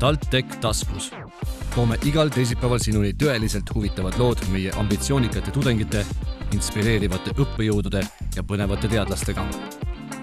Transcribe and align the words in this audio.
TalTech 0.00 0.56
taskus. 0.60 1.10
toome 1.74 1.96
igal 2.08 2.30
teisipäeval 2.32 2.78
sinuni 2.80 3.10
tõeliselt 3.22 3.68
huvitavad 3.74 4.14
lood 4.18 4.40
meie 4.48 4.70
ambitsioonikate 4.80 5.52
tudengite, 5.52 6.06
inspireerivate 6.56 7.34
õppejõudude 7.36 8.00
ja 8.36 8.42
põnevate 8.42 8.88
teadlastega. 8.88 9.44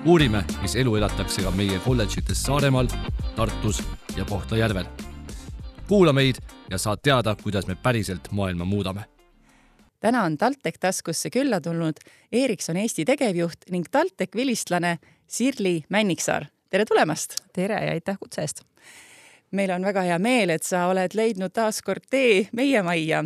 uurime, 0.05 0.41
mis 0.61 0.75
elu 0.75 0.95
elatakse 0.95 1.43
ka 1.45 1.51
meie 1.51 1.77
kolledžites 1.85 2.41
Saaremaal, 2.43 2.87
Tartus 3.35 3.83
ja 4.15 4.25
Kohtla-Järvel. 4.25 4.85
kuula 5.87 6.13
meid 6.13 6.41
ja 6.71 6.77
saad 6.77 6.99
teada, 7.03 7.35
kuidas 7.43 7.67
me 7.67 7.75
päriselt 7.75 8.31
maailma 8.31 8.65
muudame 8.65 9.05
täna 9.99 10.23
on 10.23 10.37
TalTech 10.37 10.79
taskusse 10.79 11.29
külla 11.29 11.61
tulnud 11.61 12.01
Ericsson 12.31 12.77
Eesti 12.77 13.05
tegevjuht 13.05 13.69
ning 13.69 13.85
TalTech 13.91 14.35
vilistlane 14.35 14.97
Sirli 15.27 15.83
Männiksaar. 15.89 16.45
tere 16.69 16.85
tulemast! 16.85 17.35
tere 17.53 17.85
ja 17.85 17.91
aitäh 17.91 18.17
kutse 18.19 18.41
eest! 18.41 18.61
Meil 19.51 19.71
on 19.75 19.85
väga 19.87 20.03
hea 20.07 20.17
meel, 20.19 20.51
et 20.53 20.63
sa 20.67 20.87
oled 20.91 21.15
leidnud 21.17 21.53
taas 21.53 21.81
kord 21.85 22.07
tee 22.09 22.47
meie 22.57 22.81
majja. 22.83 23.23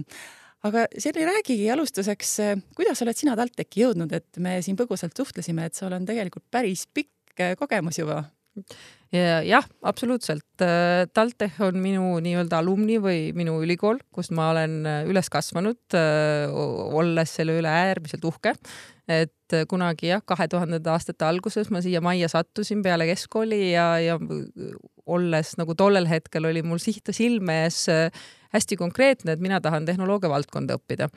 aga 0.64 0.86
Sirli, 0.98 1.26
räägigi 1.26 1.72
alustuseks, 1.74 2.36
kuidas 2.78 3.02
oled 3.02 3.18
sina 3.18 3.36
TalTechi 3.36 3.82
jõudnud, 3.86 4.12
et 4.14 4.38
me 4.38 4.60
siin 4.62 4.78
põgusalt 4.78 5.18
suhtlesime, 5.18 5.66
et 5.66 5.76
sul 5.76 5.94
on 5.94 6.06
tegelikult 6.06 6.46
päris 6.52 6.86
pikk 6.94 7.42
kogemus 7.58 7.98
juba 7.98 8.24
jah, 9.12 9.66
absoluutselt. 9.84 10.64
TalTech 11.14 11.60
on 11.66 11.80
minu 11.84 12.14
nii-öelda 12.24 12.62
alumni 12.62 12.98
või 13.04 13.32
minu 13.36 13.58
ülikool, 13.64 14.00
kus 14.14 14.32
ma 14.36 14.50
olen 14.54 14.82
üles 15.10 15.32
kasvanud, 15.32 15.98
olles 17.02 17.36
selle 17.40 17.58
üle 17.60 17.72
äärmiselt 17.72 18.26
uhke. 18.28 18.56
et 19.12 19.56
kunagi 19.68 20.08
jah, 20.08 20.22
kahe 20.24 20.48
tuhandenda 20.48 20.94
aastate 20.94 21.26
alguses 21.28 21.68
ma 21.74 21.82
siia 21.84 22.00
majja 22.00 22.30
sattusin 22.32 22.84
peale 22.86 23.10
keskkooli 23.10 23.74
ja, 23.74 23.98
ja 24.00 24.16
olles 25.06 25.58
nagu 25.60 25.76
tollel 25.76 26.08
hetkel 26.08 26.48
oli 26.48 26.64
mul 26.64 26.80
siht 26.80 27.12
silme 27.12 27.66
ees 27.66 27.90
hästi 28.52 28.78
konkreetne, 28.80 29.36
et 29.36 29.44
mina 29.44 29.62
tahan 29.62 29.86
tehnoloogia 29.88 30.30
valdkonda 30.32 30.78
õppida. 30.80 31.08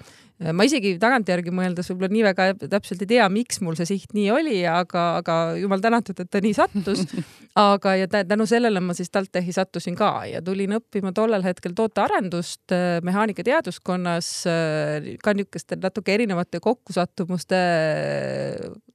ma 0.53 0.67
isegi 0.67 0.97
tagantjärgi 0.99 1.53
mõeldes 1.55 1.89
võib-olla 1.91 2.11
nii 2.11 2.25
väga 2.27 2.47
täpselt 2.71 3.03
ei 3.05 3.11
tea, 3.15 3.29
miks 3.31 3.61
mul 3.63 3.77
see 3.79 3.87
siht 3.93 4.15
nii 4.17 4.31
oli, 4.35 4.57
aga, 4.67 5.05
aga 5.21 5.37
jumal 5.61 5.83
tänatud, 5.83 6.19
et 6.21 6.31
ta 6.31 6.43
nii 6.43 6.55
sattus. 6.57 7.05
aga, 7.69 7.95
ja 8.01 8.09
tänu 8.11 8.47
sellele 8.51 8.83
ma 8.83 8.97
siis 8.99 9.13
TalTechi 9.15 9.55
sattusin 9.55 9.95
ka 9.99 10.11
ja 10.27 10.43
tulin 10.43 10.75
õppima 10.79 11.15
tollel 11.15 11.45
hetkel 11.47 11.75
tootearendust 11.79 12.75
äh, 12.75 12.99
mehaanikateaduskonnas 13.07 14.31
äh, 14.51 15.13
ka 15.23 15.37
niisuguste 15.39 15.79
natuke 15.83 16.15
erinevate 16.15 16.61
kokkusattumuste, 16.65 17.61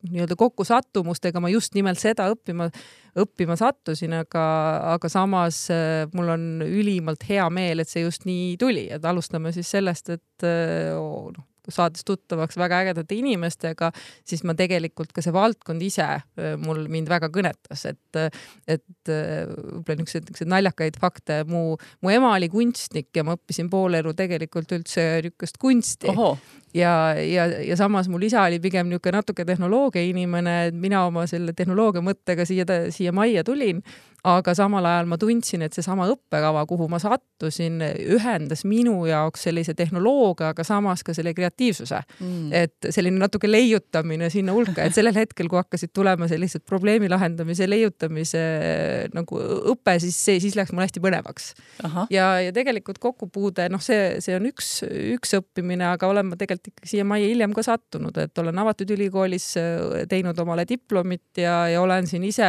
nii-öelda 0.07 0.37
kokkusattumustega 0.39 1.41
ma 1.43 1.51
just 1.51 1.75
nimelt 1.75 1.99
seda 1.99 2.29
õppima 2.31 2.69
õppima 3.19 3.55
sattusin, 3.59 4.13
aga, 4.21 4.43
aga 4.93 5.09
samas 5.11 5.65
äh, 5.73 6.05
mul 6.13 6.33
on 6.35 6.45
ülimalt 6.65 7.25
hea 7.29 7.47
meel, 7.53 7.81
et 7.81 7.89
see 7.89 8.05
just 8.05 8.27
nii 8.29 8.53
tuli, 8.61 8.85
et 8.93 9.05
alustame 9.05 9.51
siis 9.55 9.71
sellest, 9.75 10.13
et 10.15 10.47
äh, 10.47 10.93
noh, 10.95 11.45
saades 11.73 12.05
tuttavaks 12.07 12.57
väga 12.59 12.83
ägedate 12.83 13.17
inimestega, 13.17 13.91
siis 14.27 14.43
ma 14.47 14.55
tegelikult 14.57 15.13
ka 15.15 15.23
see 15.25 15.35
valdkond 15.35 15.83
ise 15.85 16.05
äh, 16.05 16.55
mul 16.61 16.85
mind 16.91 17.09
väga 17.11 17.31
kõnetas, 17.33 17.85
et, 17.89 18.21
et 18.67 18.85
võib-olla 19.09 19.99
niisuguseid, 19.99 20.27
niisuguseid 20.27 20.51
naljakaid 20.51 20.99
fakte. 21.01 21.43
mu, 21.49 21.77
mu 22.01 22.13
ema 22.13 22.33
oli 22.35 22.49
kunstnik 22.51 23.09
ja 23.15 23.23
ma 23.25 23.37
õppisin 23.37 23.69
pool 23.71 23.97
elu 23.99 24.13
tegelikult 24.17 24.71
üldse 24.77 25.05
niisugust 25.23 25.59
kunsti. 25.61 26.09
Ja, 26.73 27.15
ja, 27.17 27.47
ja 27.65 27.75
samas 27.77 28.09
mul 28.09 28.27
isa 28.27 28.43
oli 28.45 28.59
pigem 28.61 28.89
niisugune 28.89 29.19
natuke 29.19 29.45
tehnoloogia 29.45 30.03
inimene, 30.05 30.55
et 30.69 30.77
mina 30.77 31.05
oma 31.07 31.25
selle 31.29 31.55
tehnoloogia 31.57 32.03
mõttega 32.05 32.45
siia, 32.45 32.65
siia 32.93 33.13
majja 33.15 33.43
tulin, 33.47 33.81
aga 34.27 34.53
samal 34.57 34.85
ajal 34.85 35.09
ma 35.09 35.17
tundsin, 35.21 35.63
et 35.65 35.75
seesama 35.75 36.07
õppekava, 36.11 36.65
kuhu 36.69 36.89
ma 36.91 36.99
sattusin, 37.01 37.79
ühendas 38.17 38.65
minu 38.67 39.05
jaoks 39.09 39.47
sellise 39.47 39.73
tehnoloogia, 39.77 40.51
aga 40.53 40.65
samas 40.67 41.03
ka 41.07 41.15
selle 41.17 41.33
kreatiivsuse. 41.37 42.01
Mm.. 42.19 42.51
et 42.53 42.89
selline 42.93 43.19
natuke 43.19 43.49
leiutamine 43.49 44.29
sinna 44.33 44.53
hulka, 44.55 44.83
et 44.85 44.95
sellel 44.95 45.15
hetkel, 45.15 45.47
kui 45.51 45.59
hakkasid 45.59 45.93
tulema 45.95 46.27
sellised 46.29 46.65
probleemi 46.67 47.09
lahendamise, 47.11 47.67
leiutamise 47.69 48.43
nagu 49.15 49.39
õpe, 49.73 49.97
siis 50.03 50.17
see, 50.19 50.39
siis 50.43 50.57
läks 50.59 50.73
mul 50.75 50.85
hästi 50.85 51.03
põnevaks. 51.03 51.51
ja, 52.13 52.31
ja 52.43 52.53
tegelikult 52.55 52.99
kokkupuude, 53.01 53.69
noh, 53.71 53.81
see, 53.83 54.19
see 54.23 54.35
on 54.37 54.47
üks, 54.49 54.79
üks 55.15 55.37
õppimine, 55.39 55.87
aga 55.95 56.09
olen 56.11 56.31
ma 56.31 56.39
tegelikult 56.39 56.59
tegelikult 56.59 56.73
ikkagi 56.73 56.89
siia 56.89 57.05
majja 57.07 57.29
hiljem 57.29 57.53
ka 57.53 57.63
sattunud, 57.63 58.17
et 58.17 58.37
olen 58.41 58.59
avatud 58.61 58.89
ülikoolis 58.95 59.47
teinud 60.09 60.39
omale 60.39 60.65
diplomit 60.67 61.39
ja, 61.39 61.67
ja 61.71 61.81
olen 61.81 62.07
siin 62.07 62.23
ise 62.27 62.47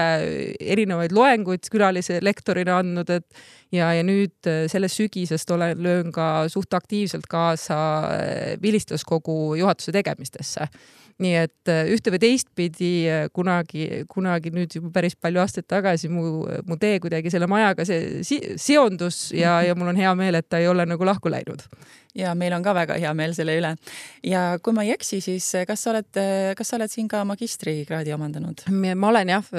erinevaid 0.61 1.13
loenguid 1.13 1.60
külalise 1.69 2.21
lektorina 2.25 2.79
andnud, 2.81 3.11
et 3.11 3.27
ja, 3.75 3.91
ja 3.95 4.07
nüüd 4.07 4.49
äh, 4.49 4.65
sellest 4.71 5.01
sügisest 5.01 5.51
olen, 5.51 5.79
löön 5.83 6.15
ka 6.15 6.49
suht 6.53 6.75
aktiivselt 6.75 7.29
kaasa 7.31 7.81
äh, 8.15 8.57
vilistluskogu 8.63 9.55
juhatuse 9.61 9.95
tegemistesse 9.95 10.71
nii 11.21 11.37
et 11.37 11.69
äh, 11.69 11.85
ühte 11.93 12.13
või 12.15 12.21
teistpidi 12.23 12.91
kunagi, 13.37 14.05
kunagi 14.11 14.53
nüüd 14.55 14.73
juba 14.79 14.93
päris 14.95 15.17
palju 15.21 15.43
aastaid 15.43 15.69
tagasi 15.69 16.09
mu, 16.13 16.47
mu 16.67 16.79
tee 16.81 16.97
kuidagi 17.03 17.33
selle 17.33 17.49
majaga 17.51 17.85
see 17.89 18.25
si 18.27 18.41
seondus 18.61 19.29
ja, 19.37 19.59
ja 19.67 19.77
mul 19.77 19.93
on 19.93 20.01
hea 20.01 20.13
meel, 20.19 20.41
et 20.41 20.49
ta 20.49 20.61
ei 20.63 20.69
ole 20.71 20.87
nagu 20.89 21.07
lahku 21.07 21.33
läinud. 21.33 21.63
ja 22.17 22.35
meil 22.35 22.57
on 22.57 22.65
ka 22.65 22.75
väga 22.75 22.97
hea 22.99 23.13
meel 23.15 23.37
selle 23.37 23.59
üle. 23.61 23.75
ja 24.25 24.45
kui 24.63 24.77
ma 24.77 24.87
ei 24.87 24.95
eksi, 24.97 25.21
siis 25.21 25.53
kas 25.69 25.85
sa 25.85 25.93
oled, 25.93 26.23
kas 26.57 26.73
sa 26.73 26.81
oled 26.81 26.93
siin 26.93 27.09
ka 27.09 27.25
magistrikraadi 27.29 28.17
omandanud? 28.17 28.65
ma 28.97 29.13
olen 29.13 29.37
jah 29.37 29.53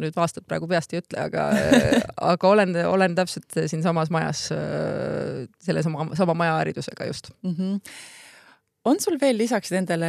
nüüd 0.00 0.18
aastat 0.20 0.46
praegu 0.48 0.68
peast 0.70 0.92
ei 0.94 1.02
ütle, 1.02 1.28
aga 1.28 1.46
aga 2.32 2.50
olen, 2.50 2.76
olen 2.88 3.16
täpselt 3.18 3.60
siinsamas 3.70 4.12
majas 4.14 4.46
selle 4.50 5.86
sama, 5.86 6.10
sama 6.18 6.36
majaharidusega 6.44 7.10
just 7.10 7.32
mm. 7.42 7.56
-hmm 7.56 7.80
on 8.84 9.00
sul 9.00 9.16
veel 9.20 9.38
lisaks 9.40 9.70
nendele 9.72 10.08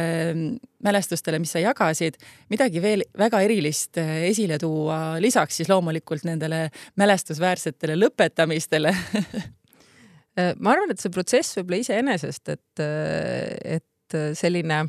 mälestustele, 0.84 1.38
mis 1.40 1.54
sa 1.54 1.62
jagasid, 1.62 2.18
midagi 2.52 2.82
veel 2.84 3.06
väga 3.18 3.40
erilist 3.46 3.96
esile 4.28 4.58
tuua, 4.60 5.16
lisaks 5.22 5.56
siis 5.56 5.70
loomulikult 5.72 6.26
nendele 6.28 6.66
mälestusväärsetele 7.00 7.96
lõpetamistele 7.96 8.92
ma 10.62 10.74
arvan, 10.74 10.92
et 10.92 11.00
see 11.00 11.12
protsess 11.12 11.56
võib-olla 11.56 11.80
iseenesest, 11.82 12.52
et, 12.52 12.84
et 13.78 14.18
selline 14.36 14.84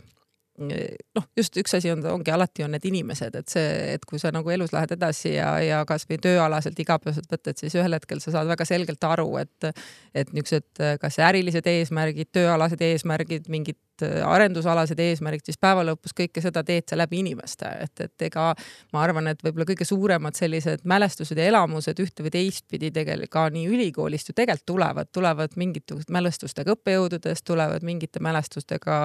noh, 0.58 1.26
just 1.38 1.58
üks 1.62 1.76
asi 1.78 1.92
on, 1.94 2.02
ongi 2.10 2.34
alati 2.34 2.66
on 2.66 2.74
need 2.74 2.86
inimesed, 2.90 3.36
et 3.38 3.52
see, 3.54 3.66
et 3.94 4.06
kui 4.10 4.20
sa 4.22 4.32
nagu 4.34 4.50
elus 4.54 4.74
lähed 4.74 4.96
edasi 4.98 5.36
ja, 5.36 5.52
ja 5.62 5.82
kasvõi 5.88 6.18
tööalaselt 6.24 6.80
igapäevaselt 6.82 7.30
võtad, 7.32 7.60
siis 7.60 7.76
ühel 7.78 7.98
hetkel 7.98 8.22
sa 8.24 8.34
saad 8.34 8.50
väga 8.50 8.66
selgelt 8.68 9.04
aru, 9.08 9.28
et, 9.44 9.70
et 10.18 10.34
niisugused, 10.34 10.82
kas 11.02 11.20
ärilised 11.28 11.68
eesmärgid, 11.70 12.32
tööalased 12.36 12.82
eesmärgid, 12.90 13.52
mingid 13.54 13.78
Äh, 14.02 14.22
arendusalased 14.28 15.00
eesmärgid, 15.02 15.48
siis 15.48 15.58
päeva 15.62 15.82
lõpus 15.86 16.14
kõike 16.18 16.42
seda 16.44 16.62
teed 16.66 16.86
sa 16.90 16.98
läbi 17.00 17.18
inimeste, 17.24 17.70
et, 17.82 18.02
et 18.04 18.26
ega 18.28 18.52
ma 18.94 19.02
arvan, 19.02 19.26
et 19.32 19.42
võib-olla 19.42 19.66
kõige 19.66 19.88
suuremad 19.90 20.38
sellised 20.38 20.84
mälestused 20.86 21.40
ja 21.40 21.48
elamused 21.50 21.98
ühte 22.04 22.26
või 22.26 22.34
teistpidi 22.36 22.92
tegelikult 22.94 23.32
ka 23.34 23.48
nii 23.52 23.66
ülikoolist 23.74 24.30
ju 24.30 24.36
tegelikult 24.38 24.68
tulevad, 24.70 25.10
tulevad 25.14 25.56
mingite 25.58 25.98
mälestustega 26.14 26.76
õppejõududest, 26.76 27.44
tulevad 27.48 27.84
mingite 27.88 28.22
mälestustega 28.24 29.00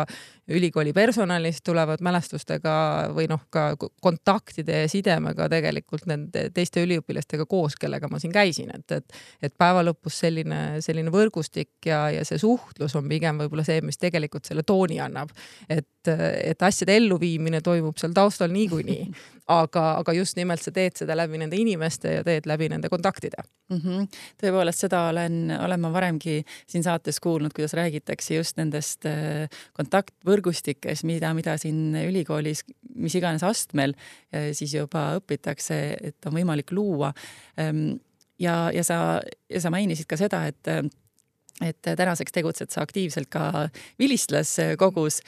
ülikooli 0.52 0.92
personalist, 0.92 1.64
tulevad 1.64 2.04
mälestustega 2.04 2.74
või 3.16 3.30
noh, 3.32 3.42
ka 3.50 3.72
kontaktide 4.04 4.84
ja 4.84 4.92
sidemega 4.92 5.48
tegelikult 5.52 6.06
nende 6.10 6.44
teiste 6.54 6.84
üliõpilastega 6.84 7.48
koos, 7.48 7.78
kellega 7.80 8.12
ma 8.12 8.20
siin 8.20 8.36
käisin, 8.36 8.70
et, 8.76 8.98
et, 9.00 9.18
et 9.42 9.56
päeva 9.58 9.82
lõpus 9.88 10.20
selline, 10.26 10.82
selline 10.84 11.12
võrgustik 11.14 11.88
ja, 11.88 12.04
ja 12.12 12.28
see 12.28 12.38
suhtlus 12.42 12.94
on 13.00 13.08
pigem 13.08 13.40
võib-olla 13.40 13.64
see, 13.66 13.80
mis 13.80 13.98
tegelikult 13.98 14.46
selle 14.46 14.62
tooni 14.62 14.81
tooni 14.82 15.00
annab. 15.02 15.30
et, 15.68 15.88
et 16.08 16.62
asjade 16.62 16.96
elluviimine 16.98 17.60
toimub 17.62 17.98
seal 18.00 18.14
taustal 18.16 18.50
niikuinii, 18.52 19.06
aga, 19.60 19.84
aga 20.00 20.14
just 20.16 20.36
nimelt 20.38 20.62
sa 20.62 20.72
teed 20.74 20.96
seda 20.98 21.14
läbi 21.18 21.38
nende 21.38 21.58
inimeste 21.58 22.16
ja 22.18 22.24
teed 22.26 22.46
läbi 22.50 22.68
nende 22.72 22.90
kontaktide 22.90 23.42
mm. 23.70 23.78
-hmm. 23.78 24.06
tõepoolest, 24.42 24.86
seda 24.86 25.04
olen, 25.10 25.54
olen 25.58 25.80
ma 25.80 25.92
varemgi 25.92 26.42
siin 26.66 26.82
saates 26.82 27.20
kuulnud, 27.20 27.54
kuidas 27.54 27.74
räägitakse 27.78 28.34
just 28.34 28.56
nendest 28.56 29.06
äh, 29.06 29.48
kontaktvõrgustikest, 29.78 31.04
mida, 31.04 31.34
mida 31.34 31.56
siin 31.56 31.94
ülikoolis, 32.02 32.64
mis 32.94 33.14
iganes 33.14 33.42
astmel 33.42 33.94
äh, 33.94 34.50
siis 34.52 34.74
juba 34.74 35.12
õpitakse, 35.20 35.82
et 36.02 36.26
on 36.26 36.34
võimalik 36.34 36.72
luua 36.72 37.12
ehm, 37.56 37.94
ja, 38.38 38.70
ja 38.74 38.84
sa, 38.84 39.20
ja 39.50 39.60
sa 39.60 39.70
mainisid 39.70 40.10
ka 40.10 40.18
seda, 40.18 40.46
et 40.50 40.92
et 41.60 41.80
tänaseks 41.82 42.32
tegutsed 42.32 42.72
sa 42.72 42.82
aktiivselt 42.86 43.30
ka 43.32 43.68
vilistlaskogus. 44.00 45.20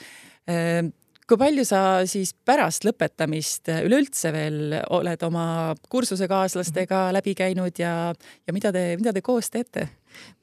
Ehm, 0.47 0.91
kui 1.27 1.39
palju 1.41 1.65
sa 1.65 1.81
siis 2.09 2.33
pärast 2.45 2.85
lõpetamist 2.85 3.71
üleüldse 3.75 4.31
veel 4.33 4.75
oled 4.93 5.23
oma 5.25 5.45
kursusekaaslastega 5.89 7.07
läbi 7.15 7.35
käinud 7.37 7.79
ja, 7.81 8.13
ja 8.45 8.53
mida 8.53 8.73
te, 8.75 8.91
mida 8.99 9.13
te 9.13 9.25
koos 9.25 9.49
teete? 9.53 9.89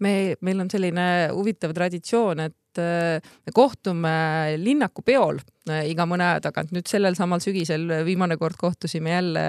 me, 0.05 0.34
meil 0.44 0.58
on 0.61 0.69
selline 0.69 1.05
huvitav 1.32 1.73
traditsioon, 1.73 2.43
et 2.44 2.56
et 2.73 3.20
me 3.46 3.52
kohtume 3.55 4.12
linnaku 4.61 5.05
peol 5.05 5.40
iga 5.87 6.06
mõne 6.08 6.25
aja 6.32 6.40
tagant. 6.49 6.73
nüüd 6.73 6.88
sellel 6.88 7.14
samal 7.14 7.43
sügisel 7.44 7.85
viimane 8.06 8.37
kord 8.40 8.56
kohtusime 8.58 9.12
jälle 9.12 9.44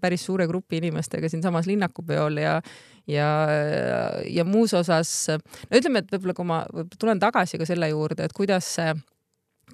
päris 0.00 0.26
suure 0.26 0.46
grupi 0.46 0.78
inimestega 0.78 1.28
siinsamas 1.28 1.66
linnaku 1.66 2.04
peol 2.06 2.38
ja 2.42 2.60
ja, 3.10 3.28
ja 4.26 4.44
muus 4.44 4.74
osas, 4.74 5.12
no 5.30 5.78
ütleme, 5.78 6.02
et 6.02 6.14
võib-olla 6.14 6.36
kui 6.36 6.48
ma 6.48 6.62
tulen 6.98 7.20
tagasi 7.22 7.60
ka 7.60 7.68
selle 7.68 7.90
juurde, 7.92 8.26
et 8.26 8.36
kuidas 8.36 8.74
see 8.78 8.94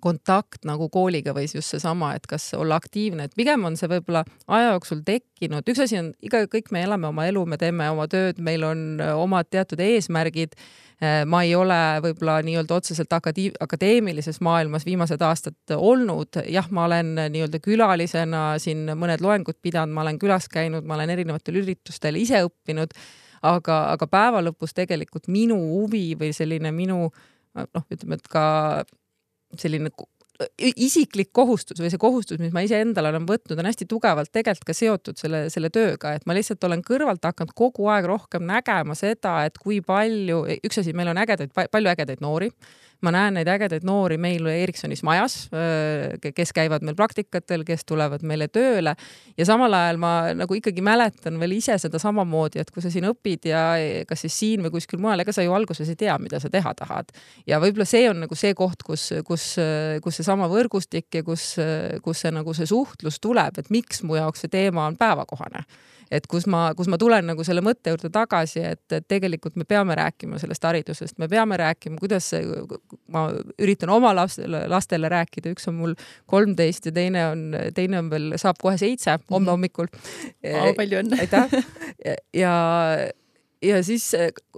kontakt 0.02 0.64
nagu 0.66 0.88
kooliga 0.92 1.34
või 1.36 1.46
just 1.46 1.74
seesama, 1.74 2.14
et 2.16 2.26
kas 2.30 2.48
olla 2.58 2.78
aktiivne, 2.80 3.28
et 3.28 3.36
pigem 3.36 3.64
on 3.68 3.76
see 3.78 3.90
võib-olla 3.90 4.24
aja 4.50 4.72
jooksul 4.72 5.02
tekkinud, 5.06 5.68
üks 5.68 5.82
asi 5.84 5.98
on 6.00 6.12
iga, 6.24 6.42
kõik 6.50 6.72
me 6.74 6.82
elame 6.86 7.10
oma 7.10 7.26
elu, 7.28 7.44
me 7.46 7.58
teeme 7.60 7.90
oma 7.92 8.08
tööd, 8.10 8.40
meil 8.42 8.64
on 8.66 9.02
omad 9.02 9.50
teatud 9.52 9.82
eesmärgid. 9.82 10.56
ma 11.26 11.40
ei 11.42 11.54
ole 11.58 11.76
võib-olla 11.98 12.36
nii-öelda 12.46 12.76
otseselt 12.78 13.10
akadee-, 13.10 13.56
akadeemilises 13.60 14.38
maailmas 14.40 14.84
viimased 14.86 15.22
aastad 15.26 15.74
olnud, 15.74 16.38
jah, 16.46 16.68
ma 16.70 16.84
olen 16.84 17.16
nii-öelda 17.34 17.58
külalisena 17.58 18.42
siin 18.62 18.86
mõned 18.94 19.20
loengud 19.20 19.58
pidanud, 19.62 19.94
ma 19.94 20.04
olen 20.04 20.20
külas 20.22 20.46
käinud, 20.48 20.86
ma 20.86 20.94
olen 20.94 21.10
erinevatel 21.10 21.58
üritustel 21.58 22.20
ise 22.22 22.44
õppinud 22.46 22.94
aga, 23.42 23.78
aga 23.92 24.08
päeva 24.10 24.42
lõpus 24.44 24.74
tegelikult 24.76 25.28
minu 25.32 25.58
huvi 25.58 26.12
või 26.18 26.32
selline 26.36 26.72
minu 26.74 27.04
noh, 27.08 27.86
ütleme, 27.92 28.18
et 28.18 28.28
ka 28.32 28.44
selline 29.58 29.92
isiklik 30.58 31.30
kohustus 31.34 31.80
või 31.80 31.90
see 31.92 32.00
kohustus, 32.00 32.40
mis 32.42 32.54
ma 32.54 32.62
iseendale 32.64 33.12
olen 33.12 33.26
võtnud, 33.28 33.58
on 33.58 33.68
hästi 33.68 33.86
tugevalt 33.90 34.32
tegelikult 34.34 34.70
ka 34.70 34.74
seotud 34.74 35.20
selle, 35.20 35.44
selle 35.52 35.70
tööga, 35.70 36.14
et 36.16 36.24
ma 36.26 36.34
lihtsalt 36.36 36.64
olen 36.66 36.82
kõrvalt 36.86 37.22
hakanud 37.28 37.52
kogu 37.58 37.86
aeg 37.92 38.08
rohkem 38.08 38.46
nägema 38.48 38.96
seda, 38.98 39.42
et 39.46 39.58
kui 39.60 39.82
palju, 39.84 40.42
üks 40.64 40.82
asi, 40.82 40.96
meil 40.96 41.12
on 41.12 41.20
ägedaid, 41.22 41.52
palju 41.52 41.92
ägedaid 41.92 42.24
noori 42.24 42.50
ma 43.02 43.12
näen 43.14 43.36
neid 43.38 43.48
ägedaid 43.50 43.84
noori 43.86 44.18
meil 44.20 44.46
Ericssonis 44.52 45.02
majas, 45.06 45.36
kes 46.22 46.52
käivad 46.54 46.84
meil 46.86 46.96
praktikatel, 46.98 47.64
kes 47.66 47.84
tulevad 47.88 48.24
meile 48.26 48.48
tööle 48.52 48.94
ja 49.38 49.46
samal 49.48 49.74
ajal 49.76 50.00
ma 50.02 50.12
nagu 50.36 50.56
ikkagi 50.58 50.84
mäletan 50.84 51.38
veel 51.40 51.56
ise 51.58 51.76
seda 51.82 52.00
samamoodi, 52.02 52.62
et 52.62 52.72
kui 52.74 52.84
sa 52.84 52.92
siin 52.92 53.08
õpid 53.10 53.48
ja 53.50 53.62
kas 54.08 54.24
siis 54.26 54.38
siin 54.42 54.64
või 54.64 54.74
kuskil 54.76 55.02
mujal, 55.02 55.24
ega 55.24 55.34
sa 55.34 55.44
ju 55.44 55.54
alguses 55.56 55.90
ei 55.92 55.98
tea, 55.98 56.16
mida 56.22 56.40
sa 56.42 56.50
teha 56.52 56.74
tahad. 56.78 57.12
ja 57.46 57.60
võib-olla 57.62 57.86
see 57.88 58.08
on 58.10 58.22
nagu 58.26 58.38
see 58.38 58.54
koht, 58.58 58.84
kus, 58.86 59.08
kus, 59.26 59.48
kus 60.02 60.20
seesama 60.20 60.50
võrgustik 60.52 61.20
ja 61.20 61.24
kus, 61.26 61.54
kus 62.02 62.26
see 62.26 62.34
nagu 62.34 62.54
see 62.54 62.68
suhtlus 62.70 63.20
tuleb, 63.22 63.58
et 63.58 63.72
miks 63.74 64.02
mu 64.06 64.20
jaoks 64.20 64.46
see 64.46 64.52
teema 64.52 64.86
on 64.86 64.98
päevakohane 65.00 65.66
et 66.12 66.26
kus 66.30 66.46
ma, 66.50 66.64
kus 66.76 66.90
ma 66.92 66.98
tulen 67.00 67.26
nagu 67.30 67.44
selle 67.46 67.62
mõtte 67.64 67.92
juurde 67.94 68.10
tagasi, 68.12 68.62
et, 68.74 68.84
et 68.92 69.06
tegelikult 69.08 69.56
me 69.60 69.66
peame 69.68 69.96
rääkima 69.98 70.40
sellest 70.42 70.64
haridusest, 70.68 71.16
me 71.22 71.28
peame 71.32 71.56
rääkima, 71.60 71.96
kuidas 72.00 72.28
see, 72.34 72.44
ma 73.12 73.26
üritan 73.62 73.92
oma 73.94 74.12
lastele, 74.16 74.64
lastele 74.70 75.10
rääkida, 75.12 75.54
üks 75.56 75.68
on 75.70 75.78
mul 75.80 75.96
kolmteist 76.30 76.90
ja 76.90 76.94
teine 76.96 77.24
on, 77.30 77.46
teine 77.76 78.02
on 78.02 78.12
veel, 78.12 78.28
saab 78.40 78.60
kohe 78.62 78.76
seitse 78.80 79.16
homme 79.30 79.46
mhm. 79.46 79.50
hommikul 79.56 79.90
palju 80.76 81.02
õnne. 81.02 81.20
aitäh. 81.24 81.58
ja, 82.42 82.54
ja 83.62 83.82
siis 83.84 84.10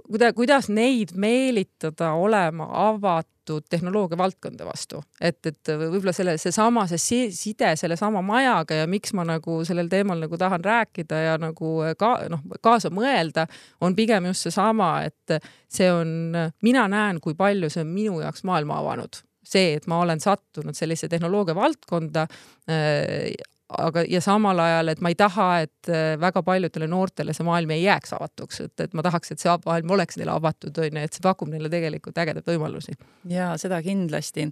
kuida-, 0.07 0.33
kuidas 0.33 0.69
neid 0.69 1.13
meelitada 1.15 2.11
olema 2.13 2.67
avatud 2.89 3.67
tehnoloogia 3.69 4.17
valdkonda 4.17 4.65
vastu, 4.65 5.01
et, 5.21 5.39
et 5.45 5.71
võib-olla 5.77 6.13
selle, 6.15 6.37
seesama, 6.41 6.87
see 6.89 7.29
side 7.33 7.75
sellesama 7.77 8.23
majaga 8.25 8.81
ja 8.81 8.87
miks 8.89 9.13
ma 9.17 9.25
nagu 9.27 9.59
sellel 9.67 9.89
teemal 9.91 10.23
nagu 10.25 10.39
tahan 10.41 10.65
rääkida 10.65 11.21
ja 11.27 11.37
nagu 11.41 11.75
ka 11.99 12.15
noh, 12.31 12.43
kaasa 12.63 12.91
mõelda, 12.93 13.47
on 13.81 13.95
pigem 13.97 14.31
just 14.31 14.47
seesama, 14.47 14.97
et 15.05 15.37
see 15.71 15.91
on, 15.93 16.35
mina 16.65 16.89
näen, 16.91 17.21
kui 17.21 17.37
palju 17.37 17.69
see 17.69 17.85
on 17.85 17.93
minu 17.93 18.19
jaoks 18.23 18.45
maailma 18.47 18.81
avanud. 18.81 19.21
See, 19.45 19.75
et 19.77 19.85
ma 19.85 19.99
olen 20.01 20.17
sattunud 20.17 20.73
sellise 20.73 21.05
tehnoloogia 21.05 21.53
valdkonda 21.53 22.23
äh, 22.25 23.35
aga, 23.81 24.03
ja 24.09 24.21
samal 24.23 24.59
ajal, 24.61 24.91
et 24.93 25.01
ma 25.03 25.11
ei 25.11 25.17
taha, 25.19 25.47
et 25.65 25.89
äh, 25.91 26.15
väga 26.21 26.41
paljudele 26.45 26.87
noortele 26.91 27.33
see 27.35 27.45
maailm 27.47 27.73
ei 27.75 27.83
jääks 27.83 28.15
avatuks, 28.17 28.61
et, 28.65 28.73
et 28.85 28.93
ma 28.97 29.03
tahaks, 29.05 29.33
et 29.33 29.41
see 29.41 29.53
maailm 29.65 29.95
oleks 29.95 30.19
neile 30.19 30.33
avatud, 30.35 30.77
onju, 30.85 31.01
et 31.01 31.17
see 31.17 31.23
pakub 31.25 31.51
neile 31.51 31.71
tegelikult 31.71 32.17
ägedaid 32.21 32.47
võimalusi. 32.49 32.95
ja 33.29 33.51
seda 33.61 33.81
kindlasti. 33.85 34.47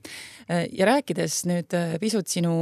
Äh, 0.49 0.65
ja 0.77 0.87
rääkides 0.89 1.43
nüüd 1.49 1.77
äh, 1.77 1.95
pisut 2.01 2.31
sinu, 2.31 2.55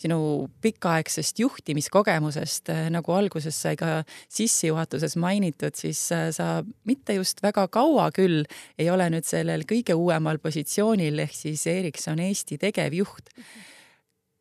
sinu 0.00 0.20
pikaaegsest 0.62 1.42
juhtimiskogemusest, 1.42 2.72
nagu 2.92 3.16
alguses 3.16 3.56
sai 3.56 3.78
ka 3.80 4.02
sissejuhatuses 4.28 5.16
mainitud, 5.20 5.74
siis 5.78 6.00
sa 6.10 6.48
mitte 6.88 7.16
just 7.18 7.42
väga 7.42 7.66
kaua 7.72 8.10
küll 8.14 8.44
ei 8.78 8.90
ole 8.90 9.08
nüüd 9.12 9.26
sellel 9.28 9.66
kõige 9.68 9.96
uuemal 9.98 10.40
positsioonil 10.42 11.26
ehk 11.26 11.36
siis 11.36 11.66
Ericsson 11.70 12.22
Eesti 12.22 12.58
tegevjuht 12.60 13.34
mm. 13.36 13.42
-hmm 13.42 13.68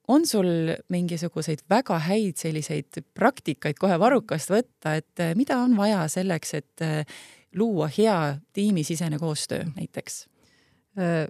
on 0.09 0.25
sul 0.25 0.73
mingisuguseid 0.89 1.61
väga 1.69 1.99
häid 2.07 2.39
selliseid 2.41 3.01
praktikaid 3.17 3.77
kohe 3.79 3.99
varrukast 4.01 4.51
võtta, 4.53 4.95
et 4.99 5.21
eh, 5.21 5.35
mida 5.37 5.59
on 5.61 5.75
vaja 5.77 6.01
selleks, 6.11 6.55
et 6.57 6.85
eh, 6.85 7.19
luua 7.59 7.89
hea 7.93 8.17
tiimisisene 8.53 9.19
koostöö 9.21 9.67
näiteks? 9.75 10.23
Äh, 10.99 11.27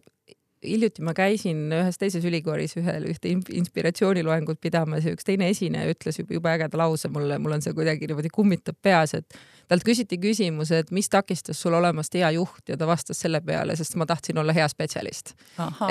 hiljuti 0.64 1.04
ma 1.06 1.14
käisin 1.16 1.70
ühes 1.72 2.00
teises 2.00 2.26
ülikoolis 2.28 2.76
ühel, 2.80 3.08
ühte 3.12 3.31
inspiratsiooniloengut 3.31 4.60
pidamas 4.62 5.08
ja 5.08 5.14
üks 5.16 5.28
teine 5.28 5.50
esineja 5.54 5.92
ütles 5.94 6.20
jube, 6.20 6.36
jube 6.36 6.52
ägeda 6.52 6.80
lause 6.80 7.12
mulle, 7.12 7.40
mul 7.40 7.56
on 7.58 7.64
see 7.64 7.76
kuidagi 7.76 8.10
niimoodi 8.10 8.31
kummitab 8.34 8.80
peas, 8.84 9.16
et 9.16 9.40
talt 9.69 9.86
küsiti 9.86 10.18
küsimus, 10.21 10.71
et 10.75 10.89
mis 10.95 11.10
takistas 11.12 11.60
sul 11.62 11.75
olemast 11.77 12.16
hea 12.18 12.31
juht 12.36 12.71
ja 12.71 12.77
ta 12.77 12.88
vastas 12.89 13.21
selle 13.21 13.42
peale, 13.45 13.75
sest 13.77 13.95
ma 14.00 14.07
tahtsin 14.10 14.38
olla 14.42 14.56
hea 14.56 14.68
spetsialist. 14.71 15.36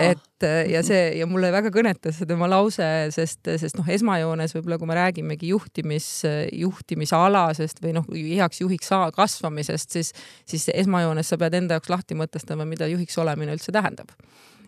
et 0.03 0.47
ja 0.71 0.83
see 0.87 1.19
ja 1.19 1.27
mulle 1.31 1.53
väga 1.55 1.71
kõnetas 1.75 2.19
see 2.19 2.29
tema 2.31 2.49
lause, 2.51 2.89
sest, 3.15 3.41
sest 3.63 3.79
noh, 3.79 3.89
esmajoones 3.89 4.55
võib-olla 4.57 4.79
kui 4.81 4.91
me 4.91 4.99
räägimegi 4.99 5.53
juhtimis, 5.53 6.09
juhtimisalasest 6.53 7.83
või 7.85 7.95
noh, 8.01 8.11
heaks 8.13 8.63
juhiks 8.65 8.91
kasvamisest, 9.15 9.99
siis, 9.99 10.13
siis 10.49 10.69
esmajoones 10.75 11.31
sa 11.31 11.39
pead 11.39 11.59
enda 11.59 11.79
jaoks 11.79 11.93
lahti 11.93 12.19
mõtestama, 12.19 12.67
mida 12.69 12.89
juhiks 12.91 13.19
olemine 13.19 13.55
üldse 13.55 13.75
tähendab 13.75 14.15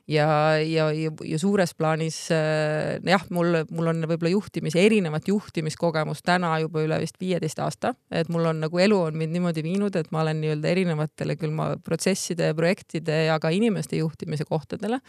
ja, 0.08 0.28
ja, 0.62 0.90
ja, 0.92 1.10
ja 1.24 1.38
suures 1.40 1.74
plaanis 1.74 2.18
äh, 2.34 3.00
jah, 3.06 3.24
mul, 3.34 3.62
mul 3.70 3.90
on 3.92 4.04
võib-olla 4.10 4.32
juhtimise, 4.34 4.80
erinevat 4.82 5.28
juhtimiskogemust 5.28 6.24
täna 6.26 6.52
juba 6.62 6.84
üle 6.86 7.00
vist 7.02 7.20
viieteist 7.20 7.60
aasta, 7.64 7.94
et 8.10 8.30
mul 8.32 8.48
on 8.52 8.62
nagu 8.64 8.82
elu 8.82 9.00
on 9.10 9.18
mind 9.20 9.36
niimoodi 9.36 9.64
viinud, 9.66 9.96
et 9.96 10.10
ma 10.14 10.24
olen 10.24 10.40
nii-öelda 10.44 10.72
erinevatele 10.72 11.36
küll 11.40 11.54
ma 11.54 11.72
protsesside, 11.84 12.52
projektide 12.58 13.26
ja 13.28 13.38
ka 13.42 13.52
inimeste 13.54 14.00
juhtimise 14.00 14.48
kohtadele 14.48 15.00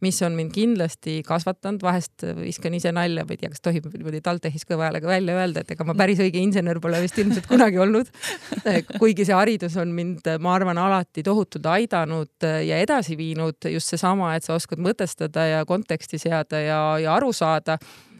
mis 0.00 0.20
on 0.22 0.34
mind 0.38 0.52
kindlasti 0.54 1.18
kasvatanud, 1.26 1.82
vahest 1.82 2.22
viskan 2.38 2.74
ise 2.78 2.92
nalja, 2.94 3.24
ma 3.26 3.34
ei 3.34 3.40
tea, 3.40 3.50
kas 3.50 3.62
tohib 3.64 3.88
niimoodi 3.90 4.20
TalTechis 4.22 4.66
kõva 4.68 4.86
häälega 4.86 5.10
välja 5.10 5.34
öelda, 5.40 5.64
et 5.64 5.72
ega 5.74 5.86
ma 5.86 5.96
päris 5.98 6.20
õige 6.22 6.38
insener 6.42 6.78
pole 6.82 7.00
vist 7.02 7.18
ilmselt 7.18 7.48
kunagi 7.50 7.80
olnud. 7.82 8.12
kuigi 9.02 9.26
see 9.26 9.34
haridus 9.34 9.74
on 9.82 9.90
mind, 9.96 10.28
ma 10.42 10.54
arvan, 10.54 10.78
alati 10.78 11.24
tohutult 11.26 11.66
aidanud 11.72 12.46
ja 12.46 12.78
edasi 12.84 13.18
viinud, 13.18 13.58
just 13.72 13.90
seesama, 13.90 14.34
et 14.38 14.46
sa 14.48 14.58
oskad 14.58 14.80
mõtestada 14.82 15.46
ja 15.48 15.64
konteksti 15.68 16.20
seada 16.20 16.62
ja, 16.64 16.82
ja 17.02 17.16
aru 17.18 17.32
saada. 17.36 17.78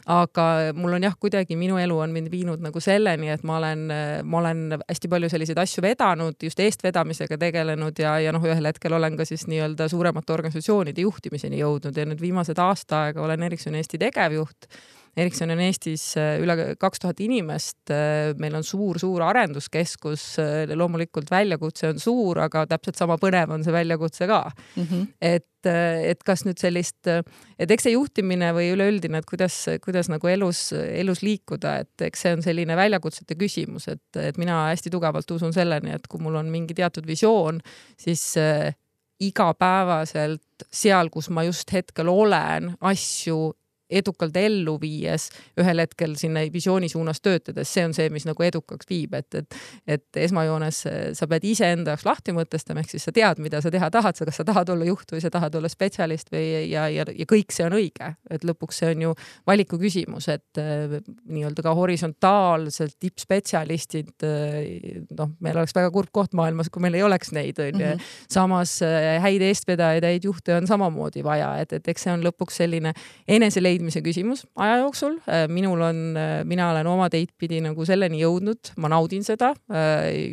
Aga 0.09 0.71
mul 0.73 0.95
on 0.95 1.03
jah, 1.05 1.13
kuidagi 1.21 1.53
minu 1.59 1.77
elu 1.77 1.93
on 2.01 2.13
mind 2.15 2.31
viinud 2.33 2.63
nagu 2.65 2.81
selleni, 2.81 3.27
et 3.29 3.43
ma 3.45 3.59
olen, 3.59 3.83
ma 4.25 4.39
olen 4.39 4.79
hästi 4.79 5.09
palju 5.11 5.29
selliseid 5.29 5.59
asju 5.61 5.83
vedanud, 5.85 6.37
just 6.41 6.61
eestvedamisega 6.65 7.37
tegelenud 7.37 7.99
ja, 8.01 8.15
ja 8.23 8.33
noh, 8.33 8.41
ühel 8.41 8.71
hetkel 8.71 8.95
olen 8.97 9.19
ka 9.19 9.27
siis 9.29 9.45
nii-öelda 9.51 9.85
suuremate 9.91 10.33
organisatsioonide 10.33 11.05
juhtimiseni 11.05 11.61
jõudnud 11.61 11.99
ja 11.99 12.07
nüüd 12.09 12.23
viimased 12.25 12.57
aasta 12.57 13.03
aega 13.03 13.21
olen 13.21 13.45
Ericssoni 13.51 13.83
Eesti 13.83 14.01
tegevjuht 14.01 14.71
Ericsson 15.17 15.53
on 15.53 15.61
Eestis 15.63 16.03
äh, 16.19 16.37
üle 16.43 16.55
kaks 16.79 17.01
tuhat 17.03 17.19
inimest. 17.23 17.79
Äh, 17.93 18.33
meil 18.41 18.55
on 18.57 18.65
suur-suur 18.65 19.23
arenduskeskus. 19.25 20.25
Äh, 20.41 20.73
loomulikult 20.77 21.31
väljakutse 21.31 21.89
on 21.93 22.01
suur, 22.01 22.41
aga 22.45 22.65
täpselt 22.69 22.99
sama 22.99 23.19
põnev 23.21 23.53
on 23.55 23.65
see 23.65 23.75
väljakutse 23.75 24.27
ka 24.29 24.41
mm. 24.51 24.83
-hmm. 24.83 25.07
et, 25.21 25.47
et 25.69 26.23
kas 26.23 26.45
nüüd 26.47 26.59
sellist, 26.61 27.07
et 27.59 27.71
eks 27.71 27.83
see 27.87 27.95
juhtimine 27.95 28.53
või 28.55 28.69
üleüldine, 28.75 29.19
et 29.19 29.27
kuidas, 29.27 29.57
kuidas 29.83 30.07
nagu 30.07 30.27
elus, 30.27 30.69
elus 30.73 31.23
liikuda, 31.25 31.77
et 31.83 32.07
eks 32.07 32.21
see 32.23 32.35
on 32.37 32.43
selline 32.45 32.77
väljakutsete 32.79 33.35
küsimus, 33.35 33.89
et, 33.91 34.05
et 34.15 34.37
mina 34.37 34.69
hästi 34.69 34.89
tugevalt 34.93 35.31
usun 35.35 35.53
selleni, 35.53 35.91
et 35.97 36.07
kui 36.07 36.21
mul 36.23 36.39
on 36.39 36.47
mingi 36.53 36.77
teatud 36.77 37.07
visioon, 37.07 37.59
siis 37.99 38.37
igapäevaselt 39.19 40.67
seal, 40.71 41.09
kus 41.11 41.29
ma 41.29 41.43
just 41.43 41.71
hetkel 41.75 42.07
olen, 42.07 42.73
asju 42.79 43.51
edukalt 43.89 44.37
ellu 44.37 44.77
viies, 44.81 45.29
ühel 45.59 45.83
hetkel 45.83 46.15
sinna 46.19 46.43
visiooni 46.53 46.89
suunas 46.89 47.21
töötades, 47.21 47.71
see 47.73 47.85
on 47.87 47.95
see, 47.97 48.09
mis 48.13 48.25
nagu 48.29 48.45
edukaks 48.45 48.89
viib, 48.89 49.15
et, 49.17 49.41
et, 49.41 49.59
et 49.97 50.21
esmajoones 50.25 50.81
sa 51.17 51.27
pead 51.29 51.45
iseenda 51.49 51.95
jaoks 51.95 52.05
lahti 52.07 52.35
mõtestama, 52.35 52.83
ehk 52.83 52.93
siis 52.93 53.07
sa 53.07 53.13
tead, 53.15 53.41
mida 53.43 53.61
sa 53.63 53.71
teha 53.73 53.89
tahad, 53.93 54.19
kas 54.29 54.41
sa 54.41 54.45
tahad 54.47 54.69
olla 54.73 54.87
juht 54.87 55.11
või 55.13 55.23
sa 55.23 55.31
tahad 55.33 55.55
olla 55.59 55.69
spetsialist 55.71 56.31
või 56.33 56.45
ja, 56.69 56.87
ja, 56.91 57.05
ja 57.07 57.27
kõik 57.29 57.53
see 57.55 57.65
on 57.65 57.77
õige, 57.77 58.11
et 58.29 58.45
lõpuks 58.47 58.81
see 58.81 58.93
on 58.93 59.05
ju 59.07 59.13
valiku 59.49 59.79
küsimus, 59.81 60.29
et 60.31 60.61
äh, 60.61 60.99
nii-öelda 61.29 61.65
ka 61.65 61.73
horisontaalselt 61.77 62.97
tippspetsialistid, 63.01 64.13
äh, 64.25 65.03
noh, 65.17 65.33
meil 65.43 65.59
oleks 65.59 65.75
väga 65.75 65.91
kurb 65.95 66.11
koht 66.15 66.37
maailmas, 66.37 66.69
kui 66.69 66.83
meil 66.83 66.99
ei 66.99 67.05
oleks 67.05 67.33
neid, 67.35 67.59
onju. 67.59 67.77
Mhm. 67.79 68.07
samas 68.31 68.79
äh, 68.85 69.17
häid 69.23 69.43
eestvedajaid, 69.45 70.05
häid 70.05 70.27
juhte 70.27 70.55
on 70.55 70.67
samamoodi 70.69 71.23
vaja, 71.25 71.53
et, 71.63 71.73
et 71.73 71.87
eks 71.91 72.07
see 72.07 72.13
on 72.13 72.23
lõpuks 72.25 72.59
selline 72.61 72.93
eneseleidmise 73.79 74.01
küsimus 74.05 74.45
aja 74.55 74.79
jooksul. 74.83 75.19
minul 75.47 75.81
on, 75.81 76.17
mina 76.45 76.71
olen 76.71 76.87
oma 76.87 77.09
teid 77.09 77.31
pidi 77.37 77.61
nagu 77.61 77.85
selleni 77.85 78.21
jõudnud, 78.21 78.75
ma 78.77 78.89
naudin 78.89 79.23
seda 79.23 79.53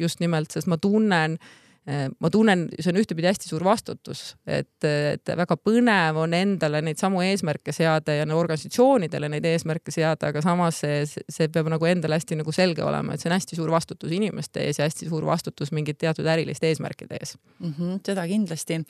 just 0.00 0.20
nimelt, 0.20 0.50
sest 0.50 0.66
ma 0.66 0.76
tunnen 0.76 1.38
Äh, 1.86 2.08
ma 2.18 2.30
tunnen, 2.34 2.64
see 2.80 2.90
on 2.90 2.96
ühtepidi 2.98 3.28
hästi 3.28 3.46
suur 3.46 3.62
vastutus, 3.62 4.32
et, 4.42 4.82
et 4.82 5.30
väga 5.38 5.54
põnev 5.54 6.16
on 6.18 6.32
endale 6.34 6.80
neid 6.82 6.98
samu 6.98 7.20
eesmärke 7.22 7.70
seada 7.70 8.16
ja 8.16 8.24
organisatsioonidele 8.34 9.28
neid 9.30 9.46
eesmärke 9.46 9.94
seada, 9.94 10.32
aga 10.32 10.42
samas 10.42 10.80
see, 10.82 11.04
see 11.06 11.46
peab 11.54 11.70
nagu 11.70 11.86
endale 11.86 12.18
hästi 12.18 12.40
nagu 12.40 12.50
selge 12.50 12.82
olema, 12.82 13.14
et 13.14 13.22
see 13.22 13.30
on 13.30 13.36
hästi 13.36 13.60
suur 13.60 13.70
vastutus 13.70 14.16
inimeste 14.18 14.66
ees 14.66 14.82
ja 14.82 14.88
hästi 14.88 15.06
suur 15.12 15.28
vastutus 15.30 15.70
mingite 15.70 16.02
teatud 16.08 16.26
äriliste 16.26 16.66
eesmärkide 16.72 17.20
ees 17.22 17.36
mm. 17.60 17.70
-hmm, 17.78 18.02
seda 18.10 18.26
kindlasti 18.26 18.82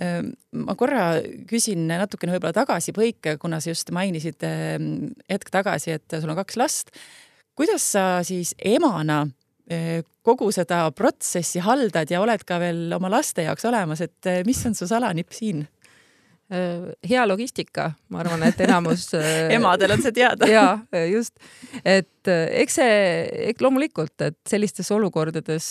ma 0.00 0.74
korra 0.80 1.18
küsin 1.48 1.82
natukene 1.90 2.32
võib-olla 2.32 2.54
tagasipõike, 2.56 3.34
kuna 3.42 3.58
sa 3.60 3.68
just 3.68 3.90
mainisid 3.92 4.40
hetk 4.40 5.50
tagasi, 5.52 5.98
et 5.98 6.16
sul 6.16 6.32
on 6.32 6.38
kaks 6.38 6.56
last. 6.56 6.94
kuidas 7.58 7.84
sa 7.92 8.22
siis 8.24 8.54
emana 8.56 9.26
Eh, 9.70 10.00
kogu 10.26 10.48
seda 10.50 10.88
protsessi 10.98 11.60
haldad 11.62 12.10
ja 12.10 12.18
oled 12.24 12.42
ka 12.46 12.56
veel 12.58 12.88
oma 12.96 13.10
laste 13.12 13.44
jaoks 13.46 13.68
olemas, 13.70 14.00
et 14.02 14.26
eh, 14.26 14.40
mis 14.46 14.58
on 14.66 14.74
su 14.74 14.88
salanipp 14.90 15.30
siin? 15.30 15.62
Eh, 16.50 16.88
hea 17.06 17.22
logistika, 17.30 17.92
ma 18.10 18.24
arvan, 18.24 18.42
et 18.48 18.58
enamus 18.66 19.04
emadel 19.56 19.94
on 19.94 20.02
see 20.02 20.16
teada. 20.16 20.48
ja 20.56 21.04
just, 21.06 21.38
et 21.84 22.26
eks 22.32 22.80
see, 22.80 22.96
eks 23.52 23.62
loomulikult, 23.62 24.16
et 24.26 24.40
sellistes 24.50 24.90
olukordades 24.96 25.70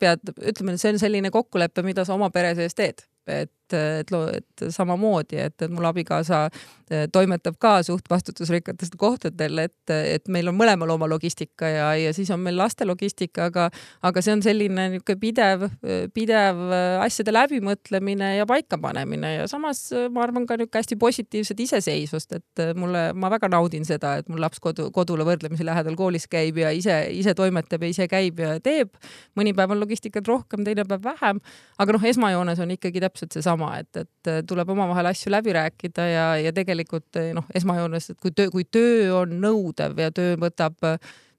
pead, 0.00 0.32
ütleme, 0.38 0.76
see 0.80 0.94
on 0.94 1.00
selline 1.02 1.30
kokkulepe, 1.34 1.84
mida 1.86 2.04
sa 2.06 2.16
oma 2.16 2.30
pere 2.34 2.54
sees 2.58 2.76
teed. 2.78 3.04
Et, 3.28 3.52
et, 3.76 4.12
et 4.12 4.64
samamoodi, 4.72 5.38
et, 5.42 5.54
et 5.62 5.72
mul 5.72 5.86
abikaasa 5.88 6.46
eh, 6.90 7.06
toimetab 7.12 7.58
ka 7.60 7.78
suht 7.86 8.08
vastutusrikkatel 8.10 8.90
kohtadel, 8.98 9.62
et, 9.66 9.92
et 9.92 10.28
meil 10.32 10.50
on 10.50 10.56
mõlemal 10.58 10.90
oma 10.94 11.08
logistika 11.10 11.70
ja, 11.70 11.90
ja 11.98 12.14
siis 12.16 12.30
on 12.34 12.42
meil 12.44 12.58
laste 12.58 12.86
logistika, 12.88 13.48
aga, 13.52 13.68
aga 14.02 14.24
see 14.24 14.34
on 14.36 14.44
selline 14.44 14.88
niisugune 14.94 15.18
pidev, 15.20 15.66
pidev 16.14 16.60
asjade 17.04 17.32
läbimõtlemine 17.34 18.34
ja 18.38 18.46
paikapanemine 18.48 19.34
ja 19.36 19.46
samas 19.50 19.86
ma 20.12 20.24
arvan 20.26 20.46
ka 20.48 20.58
niisugune 20.58 20.82
hästi 20.82 20.98
positiivset 21.00 21.62
iseseisvust, 21.66 22.34
et 22.38 22.64
mulle, 22.78 23.08
ma 23.14 23.30
väga 23.32 23.50
naudin 23.52 23.86
seda, 23.88 24.16
et 24.20 24.28
mul 24.32 24.42
laps 24.42 24.62
kodu, 24.62 24.90
kodule 24.94 25.26
võrdlemisi 25.28 25.66
lähedal 25.66 25.96
koolis 25.98 26.28
käib 26.30 26.60
ja 26.62 26.72
ise, 26.74 27.00
ise 27.14 27.34
toimetab 27.38 27.84
ja 27.84 27.92
ise 27.94 28.08
käib 28.10 28.42
ja 28.42 28.56
teeb. 28.62 28.94
mõni 29.38 29.54
päev 29.54 29.72
on 29.74 29.80
logistikat 29.80 30.26
rohkem, 30.28 30.64
teine 30.66 30.84
päev 30.88 31.04
vähem, 31.04 31.40
aga 31.78 31.94
noh, 31.94 32.04
esmajoones 32.10 32.60
on 32.62 32.72
ikkagi 32.74 33.00
täpselt 33.04 33.18
täpselt 33.18 33.42
seesama, 33.58 33.78
et, 33.78 33.96
et 33.96 34.46
tuleb 34.46 34.70
omavahel 34.70 35.10
asju 35.10 35.32
läbi 35.32 35.52
rääkida 35.52 36.06
ja, 36.08 36.26
ja 36.38 36.52
tegelikult 36.52 37.18
noh, 37.34 37.44
esmajoones, 37.54 38.10
et 38.10 38.20
kui 38.20 38.30
töö, 38.30 38.50
kui 38.50 38.64
töö 38.64 39.22
on 39.22 39.38
nõudev 39.40 39.98
ja 39.98 40.10
töö 40.10 40.36
võtab 40.38 40.78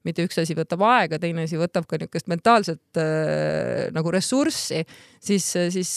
mitte 0.06 0.24
üks 0.26 0.40
asi 0.42 0.56
võtab 0.58 0.84
aega, 0.88 1.18
teine 1.20 1.46
asi 1.48 1.58
võtab 1.60 1.88
ka 1.88 1.98
niisugust 2.00 2.30
mentaalset 2.32 3.00
äh, 3.00 3.88
nagu 3.94 4.12
ressurssi, 4.14 4.84
siis, 5.20 5.46
siis 5.74 5.94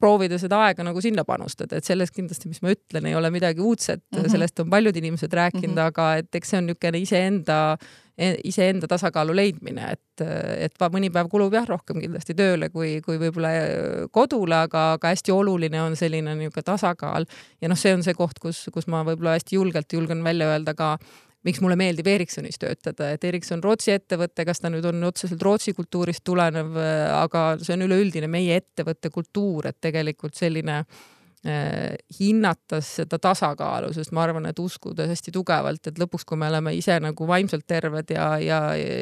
proovida 0.00 0.38
seda 0.42 0.62
aega 0.66 0.86
nagu 0.86 1.02
sinna 1.04 1.26
panustada, 1.28 1.78
et 1.78 1.88
selles 1.88 2.14
kindlasti, 2.14 2.50
mis 2.50 2.62
ma 2.64 2.74
ütlen, 2.74 3.10
ei 3.10 3.18
ole 3.18 3.30
midagi 3.34 3.62
uudset 3.62 4.02
mm, 4.02 4.20
-hmm. 4.20 4.32
sellest 4.36 4.64
on 4.64 4.70
paljud 4.70 4.96
inimesed 4.96 5.32
rääkinud 5.32 5.74
mm, 5.74 5.82
-hmm. 5.82 5.92
aga 5.92 6.16
et 6.22 6.34
eks 6.34 6.54
see 6.54 6.62
on 6.62 6.66
niisugune 6.70 7.04
iseenda 7.04 7.60
E-, 8.14 8.36
iseenda 8.46 8.86
tasakaalu 8.86 9.34
leidmine, 9.34 9.88
et, 9.96 10.22
et 10.62 10.84
mõni 10.94 11.08
päev 11.10 11.26
kulub 11.32 11.54
jah, 11.56 11.64
rohkem 11.66 11.98
kindlasti 11.98 12.36
tööle 12.38 12.68
kui, 12.70 13.00
kui 13.02 13.18
võib-olla 13.18 13.50
äh, 13.58 14.04
kodule, 14.14 14.60
aga, 14.68 14.84
aga 14.94 15.10
hästi 15.10 15.34
oluline 15.34 15.80
on 15.82 15.96
selline 15.98 16.36
niisugune 16.38 16.68
tasakaal. 16.68 17.26
ja 17.58 17.70
noh, 17.72 17.78
see 17.78 17.90
on 17.96 18.06
see 18.06 18.14
koht, 18.14 18.38
kus, 18.38 18.68
kus 18.70 18.86
ma 18.86 19.02
võib-olla 19.02 19.34
hästi 19.34 19.58
julgelt 19.58 19.98
julgen 19.98 20.22
välja 20.22 20.46
öelda 20.52 20.76
ka 20.78 20.92
miks 21.44 21.60
mulle 21.60 21.76
meeldib 21.76 22.06
Ericssonis 22.08 22.58
töötada, 22.60 23.10
et 23.14 23.24
Ericsson 23.24 23.62
Rootsi 23.64 23.92
ettevõte, 23.94 24.46
kas 24.48 24.62
ta 24.62 24.70
nüüd 24.72 24.86
on 24.88 25.02
otseselt 25.10 25.42
Rootsi 25.42 25.74
kultuurist 25.76 26.24
tulenev, 26.24 26.76
aga 27.18 27.44
see 27.60 27.76
on 27.76 27.84
üleüldine 27.88 28.30
meie 28.32 28.56
ettevõtte 28.62 29.12
kultuur, 29.12 29.68
et 29.68 29.80
tegelikult 29.84 30.38
selline 30.40 30.82
Äh, 30.82 31.13
hinnates 32.18 32.88
seda 33.00 33.18
tasakaalu, 33.20 33.90
sest 33.92 34.14
ma 34.16 34.22
arvan, 34.24 34.46
et 34.48 34.58
uskuda 34.58 35.04
hästi 35.10 35.32
tugevalt, 35.34 35.90
et 35.90 35.98
lõpuks, 36.00 36.24
kui 36.28 36.38
me 36.40 36.48
oleme 36.48 36.72
ise 36.76 36.96
nagu 37.04 37.28
vaimselt 37.28 37.66
terved 37.68 38.14
ja, 38.14 38.30
ja, 38.40 38.60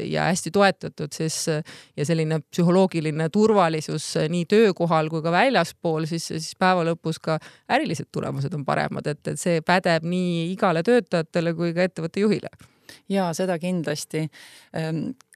ja 0.08 0.26
hästi 0.30 0.50
toetatud, 0.54 1.12
siis 1.14 1.38
ja 1.48 2.06
selline 2.08 2.40
psühholoogiline 2.48 3.28
turvalisus 3.32 4.08
nii 4.32 4.48
töökohal 4.50 5.12
kui 5.12 5.22
ka 5.22 5.34
väljaspool, 5.34 6.08
siis, 6.10 6.26
siis 6.32 6.56
päeva 6.58 6.82
lõpus 6.88 7.22
ka 7.22 7.38
ärilised 7.70 8.10
tulemused 8.12 8.54
on 8.58 8.66
paremad, 8.66 9.06
et, 9.06 9.22
et 9.28 9.40
see 9.40 9.62
pädeb 9.62 10.06
nii 10.08 10.50
igale 10.52 10.82
töötajatele 10.86 11.54
kui 11.54 11.74
ka 11.76 11.86
ettevõtte 11.86 12.26
juhile 12.26 12.50
ja 13.08 13.30
seda 13.36 13.58
kindlasti. 13.62 14.26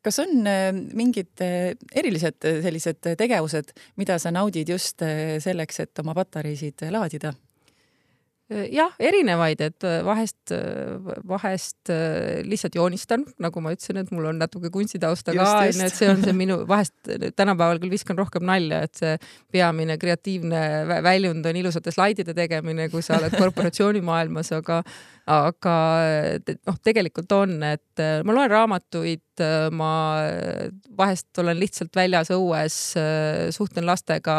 Kas 0.06 0.20
on 0.22 0.46
äh, 0.46 0.68
mingid 0.70 1.40
äh, 1.42 1.74
erilised 1.90 2.44
äh, 2.46 2.60
sellised 2.62 3.08
tegevused, 3.18 3.72
mida 3.98 4.20
sa 4.22 4.30
naudid 4.30 4.70
just 4.70 5.02
selleks, 5.02 5.80
et 5.82 5.98
oma 5.98 6.14
patareisid 6.14 6.86
laadida? 6.94 7.32
Jah, 8.48 8.92
erinevaid, 9.02 9.60
et 9.64 9.86
vahest, 10.06 10.52
vahest 11.26 11.90
lihtsalt 12.46 12.78
joonistan, 12.78 13.24
nagu 13.42 13.62
ma 13.64 13.72
ütlesin, 13.74 13.98
et 14.02 14.12
mul 14.14 14.28
on 14.30 14.38
natuke 14.38 14.70
kunstitausta 14.74 15.34
ka, 15.34 15.48
onju, 15.64 15.82
et 15.88 15.98
see 15.98 16.10
on 16.12 16.22
see 16.22 16.36
minu, 16.36 16.60
vahest 16.68 16.94
tänapäeval 17.38 17.82
küll 17.82 17.96
viskan 17.96 18.18
rohkem 18.20 18.46
nalja, 18.46 18.84
et 18.86 19.02
see 19.02 19.16
peamine 19.52 19.98
kreatiivne 19.98 20.62
väljund 21.06 21.50
on 21.50 21.58
ilusate 21.58 21.94
slaidide 21.94 22.36
tegemine, 22.38 22.86
kui 22.92 23.02
sa 23.02 23.18
oled 23.18 23.34
korporatsioonimaailmas, 23.34 24.54
aga 24.60 24.82
aga 25.26 25.76
noh, 26.46 26.76
tegelikult 26.86 27.32
on, 27.34 27.56
et 27.66 28.02
äh, 28.02 28.20
ma 28.26 28.34
loen 28.36 28.50
raamatuid, 28.52 29.24
äh, 29.42 29.66
ma 29.74 29.90
vahest 30.98 31.40
olen 31.42 31.58
lihtsalt 31.58 31.98
väljas 31.98 32.30
õues, 32.34 32.76
äh, 33.00 33.48
suhtlen 33.54 33.88
lastega, 33.88 34.36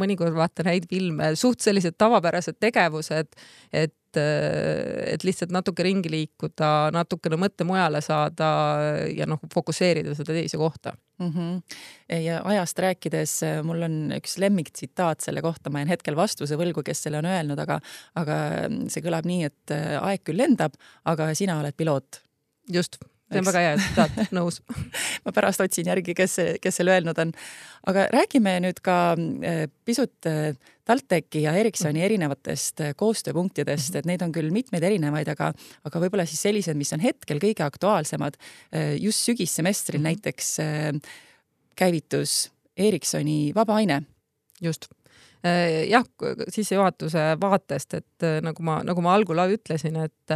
mõnikord 0.00 0.36
vaatan 0.38 0.72
häid 0.72 0.88
filme, 0.90 1.34
suht 1.36 1.60
sellised 1.64 1.98
tavapärased 2.00 2.56
tegevused, 2.62 3.36
et 3.72 3.94
et 4.18 5.22
lihtsalt 5.22 5.52
natuke 5.54 5.84
ringi 5.86 6.10
liikuda, 6.10 6.90
natukene 6.90 7.36
mõtte 7.38 7.62
mujale 7.62 8.00
saada 8.02 8.48
ja 9.06 9.22
noh, 9.30 9.38
fokusseerida 9.54 10.16
seda 10.18 10.34
teise 10.34 10.58
kohta 10.58 10.96
mm. 11.20 11.28
-hmm. 11.30 12.18
ja 12.24 12.40
ajast 12.44 12.78
rääkides, 12.78 13.36
mul 13.62 13.86
on 13.86 13.94
üks 14.16 14.34
lemmiktsitaat 14.42 15.20
selle 15.20 15.42
kohta, 15.42 15.70
ma 15.70 15.84
jään 15.84 15.94
hetkel 15.94 16.16
vastuse 16.18 16.58
võlgu, 16.58 16.82
kes 16.82 17.02
selle 17.06 17.22
on 17.22 17.30
öelnud, 17.30 17.58
aga, 17.58 17.78
aga 18.18 18.40
see 18.88 19.04
kõlab 19.04 19.30
nii, 19.30 19.44
et 19.46 19.76
äh, 19.76 19.94
aeg 20.02 20.26
küll 20.26 20.42
lendab, 20.42 20.74
aga 21.04 21.30
sina 21.34 21.60
oled 21.60 21.76
piloot. 21.78 22.22
just 22.72 22.98
see 23.30 23.40
on 23.40 23.46
väga 23.46 23.62
hea 23.64 23.76
tsitaat, 23.78 24.18
nõus 24.36 24.60
ma 25.24 25.32
pärast 25.34 25.62
otsin 25.62 25.88
järgi, 25.90 26.14
kes, 26.18 26.36
kes 26.62 26.80
selle 26.80 26.94
öelnud 26.96 27.18
on. 27.22 27.32
aga 27.90 28.06
räägime 28.12 28.56
nüüd 28.64 28.82
ka 28.84 28.98
äh, 29.14 29.64
pisut 29.86 30.28
äh, 30.28 30.52
TalTechi 30.88 31.44
ja 31.44 31.54
Ericssoni 31.58 32.02
erinevatest 32.02 32.82
koostööpunktidest, 32.98 34.00
et 34.00 34.08
neid 34.10 34.22
on 34.26 34.32
küll 34.34 34.50
mitmeid 34.54 34.82
erinevaid, 34.86 35.28
aga, 35.30 35.52
aga 35.86 36.02
võib-olla 36.02 36.26
siis 36.26 36.42
sellised, 36.42 36.78
mis 36.78 36.90
on 36.96 37.04
hetkel 37.04 37.38
kõige 37.42 37.62
aktuaalsemad. 37.62 38.38
just 38.98 39.28
sügissemestril 39.28 40.00
-hmm. 40.00 40.08
näiteks 40.08 40.56
käivitus 41.76 42.50
Ericssoni 42.76 43.52
vaba 43.54 43.74
aine. 43.74 44.02
just 44.60 44.88
jah, 45.88 46.04
sissejuhatuse 46.48 47.36
vaatest, 47.40 47.94
et 47.94 48.26
nagu 48.42 48.62
ma, 48.62 48.82
nagu 48.84 49.00
ma 49.00 49.14
algul 49.14 49.38
ütlesin, 49.54 49.96
et 49.96 50.34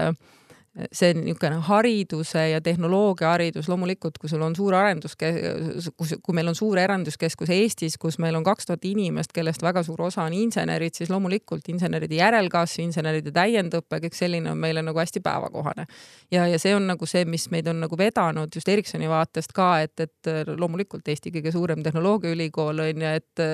see 0.74 1.12
niisugune 1.14 1.60
hariduse 1.68 2.48
ja 2.50 2.60
tehnoloogia 2.60 3.28
haridus, 3.30 3.68
loomulikult, 3.70 4.16
kui 4.18 4.30
sul 4.30 4.42
on 4.42 4.56
suur 4.58 4.74
arendus, 4.74 5.14
kus, 5.14 6.14
kui 6.18 6.34
meil 6.34 6.50
on 6.50 6.56
suur 6.58 6.80
arenduskeskus 6.82 7.52
Eestis, 7.54 7.94
kus 8.00 8.18
meil 8.22 8.34
on 8.34 8.42
kaks 8.46 8.66
tuhat 8.66 8.86
inimest, 8.90 9.30
kellest 9.34 9.62
väga 9.62 9.84
suur 9.86 10.02
osa 10.08 10.24
on 10.26 10.34
insenerid, 10.34 10.96
siis 10.98 11.12
loomulikult 11.14 11.68
inseneride 11.70 12.18
järelkasv, 12.18 12.82
inseneride 12.82 13.30
täiendõpe, 13.34 14.00
kõik 14.02 14.18
selline 14.18 14.50
on 14.50 14.58
meile 14.58 14.82
nagu 14.82 14.98
hästi 14.98 15.22
päevakohane. 15.22 15.86
ja, 16.34 16.48
ja 16.50 16.58
see 16.58 16.74
on 16.74 16.88
nagu 16.90 17.06
see, 17.06 17.22
mis 17.24 17.46
meid 17.54 17.70
on 17.70 17.78
nagu 17.84 17.98
vedanud 17.98 18.50
just 18.54 18.68
Ericssoni 18.68 19.08
vaatest 19.10 19.54
ka, 19.54 19.68
et, 19.86 19.94
et 20.00 20.32
loomulikult 20.58 21.06
Eesti 21.06 21.30
kõige 21.38 21.54
suurem 21.54 21.86
tehnoloogiaülikool 21.86 22.82
on 22.88 23.06
ju, 23.06 23.14
et, 23.22 23.44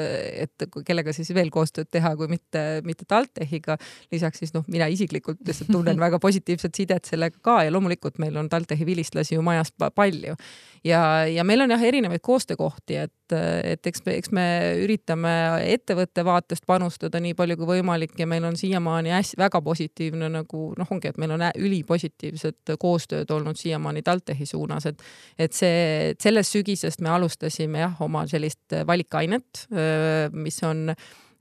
et 0.46 0.68
kellega 0.88 1.12
siis 1.12 1.34
veel 1.36 1.52
koostööd 1.52 1.92
teha, 1.92 2.14
kui 2.16 2.32
mitte, 2.32 2.64
mitte 2.88 3.04
TalTechiga. 3.04 3.76
lisaks 4.12 4.40
siis 4.40 4.56
noh, 4.56 4.64
mina 4.72 4.88
isiklikult 4.88 5.44
lihtsalt 5.44 5.68
tunnen 5.68 6.00
väga 6.06 6.18
positiivset 6.22 6.74
sidet 6.74 7.09
sellega 7.10 7.38
ka 7.42 7.60
ja 7.66 7.72
loomulikult 7.72 8.18
meil 8.22 8.36
on 8.40 8.48
TalTechi 8.50 8.86
vilistlasi 8.86 9.36
ju 9.36 9.42
majas 9.44 9.72
palju. 9.94 10.34
ja, 10.84 11.00
ja 11.26 11.44
meil 11.44 11.60
on 11.60 11.70
jah, 11.74 11.82
erinevaid 11.82 12.22
koostöökohti, 12.24 12.96
et, 12.96 13.34
et 13.64 13.86
eks 13.86 14.04
me, 14.06 14.16
eks 14.16 14.32
me 14.34 14.46
üritame 14.84 15.32
ettevõtte 15.74 16.24
vaatest 16.24 16.66
panustada 16.66 17.20
nii 17.20 17.34
palju 17.38 17.56
kui 17.60 17.70
võimalik 17.74 18.16
ja 18.18 18.26
meil 18.26 18.44
on 18.48 18.56
siiamaani 18.56 19.14
hästi 19.14 19.40
väga 19.40 19.62
positiivne 19.62 20.30
nagu 20.32 20.70
noh, 20.78 20.90
ongi, 20.90 21.12
et 21.12 21.20
meil 21.20 21.36
on 21.36 21.46
ülipositiivsed 21.50 22.76
koostööd 22.80 23.30
olnud 23.30 23.58
siiamaani 23.60 24.02
TalTechi 24.06 24.46
suunas, 24.46 24.86
et 24.86 25.02
et 25.38 25.56
see, 25.56 26.14
sellest 26.20 26.56
sügisest 26.56 27.00
me 27.04 27.10
alustasime 27.12 27.84
jah, 27.84 27.96
oma 28.04 28.26
sellist 28.30 28.78
valikainet, 28.86 29.66
mis 30.32 30.62
on 30.66 30.88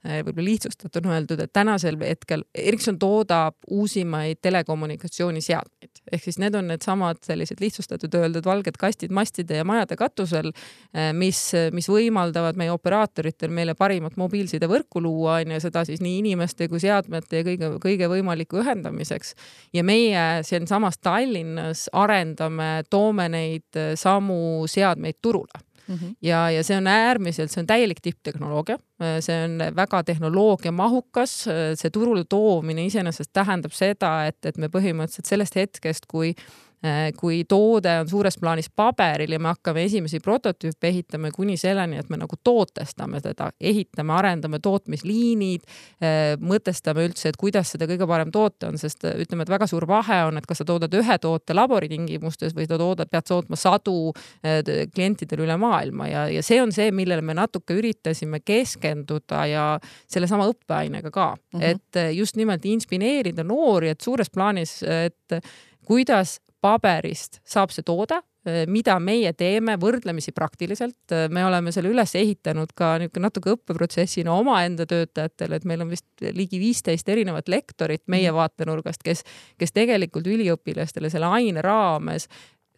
Äh, 0.00 0.22
võib-olla 0.24 0.46
lihtsustatuna 0.48 1.12
öeldud, 1.18 1.40
et 1.44 1.52
tänasel 1.52 1.98
hetkel 2.00 2.46
Ericsson 2.56 2.96
toodab 2.98 3.58
uusimaid 3.68 4.38
telekommunikatsiooniseadmeid 4.40 6.00
ehk 6.12 6.24
siis 6.24 6.38
need 6.40 6.54
on 6.58 6.70
needsamad 6.70 7.20
sellised 7.26 7.60
lihtsustatud 7.60 8.14
öeldud 8.16 8.46
valged 8.46 8.78
kastid 8.80 9.12
mastide 9.14 9.60
ja 9.60 9.64
majade 9.68 9.98
katusel, 10.00 10.50
äh, 10.96 11.10
mis, 11.16 11.42
mis 11.76 11.88
võimaldavad 11.90 12.58
meie 12.60 12.72
operaatoritel 12.72 13.52
meile 13.54 13.76
parimat 13.78 14.16
mobiilsidevõrku 14.20 15.02
luua, 15.04 15.40
on 15.44 15.54
ju, 15.54 15.62
seda 15.66 15.84
siis 15.88 16.02
nii 16.04 16.18
inimeste 16.22 16.70
kui 16.72 16.80
seadmete 16.82 17.42
ja 17.42 17.46
kõige, 17.46 17.72
kõige 17.82 18.10
võimaliku 18.10 18.60
ühendamiseks. 18.64 19.34
ja 19.76 19.84
meie 19.84 20.42
siinsamas 20.46 20.98
Tallinnas 20.98 21.88
arendame, 21.92 22.86
toome 22.90 23.28
neid 23.28 23.76
äh, 23.76 23.92
samu 24.00 24.66
seadmeid 24.70 25.20
turule 25.22 25.66
mm. 25.90 25.98
-hmm. 25.98 26.14
ja, 26.22 26.46
ja 26.50 26.64
see 26.64 26.78
on 26.78 26.86
äärmiselt, 26.86 27.50
see 27.50 27.60
on 27.62 27.66
täielik 27.66 28.00
tipptehnoloogia, 28.02 28.78
see 29.20 29.44
on 29.44 29.58
väga 29.76 30.02
tehnoloogiamahukas, 30.04 31.36
see 31.74 31.90
turule 31.92 32.24
toomine 32.24 32.86
iseenesest 32.86 33.32
tähendab 33.32 33.76
seda, 33.76 34.26
et, 34.26 34.38
et 34.44 34.58
me 34.58 34.70
põhimõtteliselt 34.72 35.26
sellest 35.34 35.56
hetkest, 35.56 36.06
kui 36.08 36.34
Äh, 36.34 36.69
kui 37.16 37.42
toode 37.48 37.92
on 38.00 38.08
suures 38.08 38.38
plaanis 38.40 38.70
paberil 38.76 39.34
ja 39.34 39.38
me 39.42 39.50
hakkame 39.50 39.82
esimesi 39.84 40.20
prototüüpe 40.24 40.88
ehitama 40.88 41.28
kuni 41.34 41.56
selleni, 41.60 41.98
et 42.00 42.08
me 42.08 42.16
nagu 42.16 42.38
tootestame 42.44 43.20
teda, 43.20 43.50
ehitame, 43.60 44.14
arendame 44.16 44.60
tootmisliinid, 44.64 45.66
äh, 46.00 46.18
mõtestame 46.40 47.04
üldse, 47.08 47.30
et 47.30 47.38
kuidas 47.40 47.74
seda 47.74 47.88
kõige 47.90 48.08
parem 48.08 48.32
toota 48.32 48.70
on, 48.70 48.80
sest 48.80 49.04
äh, 49.04 49.18
ütleme, 49.20 49.44
et 49.44 49.52
väga 49.52 49.68
suur 49.68 49.84
vahe 49.90 50.22
on, 50.30 50.40
et 50.40 50.48
kas 50.48 50.62
sa 50.62 50.68
toodad 50.68 50.94
ühe 50.96 51.18
toote 51.20 51.56
laboritingimustes 51.56 52.56
või 52.56 52.68
sa 52.70 52.80
toodad, 52.80 53.12
pead 53.12 53.28
tootma 53.28 53.58
sadu 53.60 54.12
klientidele 54.40 55.44
üle 55.44 55.56
maailma 55.60 56.08
ja, 56.08 56.26
ja 56.32 56.42
see 56.44 56.60
on 56.62 56.72
see, 56.74 56.90
millele 56.96 57.22
me 57.24 57.36
natuke 57.36 57.76
üritasime 57.76 58.40
keskenduda 58.40 59.44
ja 59.50 59.64
sellesama 60.10 60.48
õppeainega 60.50 61.12
ka 61.12 61.34
mm, 61.36 61.60
-hmm. 61.60 61.64
et 61.70 62.16
just 62.16 62.40
nimelt 62.40 62.64
inspireerida 62.64 63.44
noori, 63.44 63.92
et 63.92 64.00
suures 64.00 64.30
plaanis, 64.30 64.80
et 64.82 65.40
kuidas 65.86 66.38
paberist 66.60 67.40
saab 67.46 67.72
see 67.74 67.84
toode, 67.86 68.20
eh, 68.46 68.62
mida 68.70 68.98
meie 69.00 69.32
teeme 69.32 69.76
võrdlemisi 69.80 70.34
praktiliselt. 70.36 71.00
Eh, 71.12 71.28
me 71.32 71.44
oleme 71.46 71.72
selle 71.72 71.92
üles 71.92 72.14
ehitanud 72.18 72.72
ka 72.76 72.96
niisugune 73.00 73.26
natuke 73.28 73.54
õppeprotsessina 73.56 74.32
omaenda 74.34 74.86
töötajatele, 74.86 75.60
et 75.60 75.68
meil 75.68 75.84
on 75.84 75.92
vist 75.92 76.06
ligi 76.36 76.60
viisteist 76.62 77.08
erinevat 77.08 77.48
lektorit 77.48 78.06
meie 78.06 78.30
mhm. 78.30 78.38
vaatenurgast, 78.38 79.04
kes, 79.04 79.24
kes 79.58 79.76
tegelikult 79.76 80.26
üliõpilastele 80.30 81.10
selle 81.12 81.30
aine 81.30 81.62
raames 81.64 82.28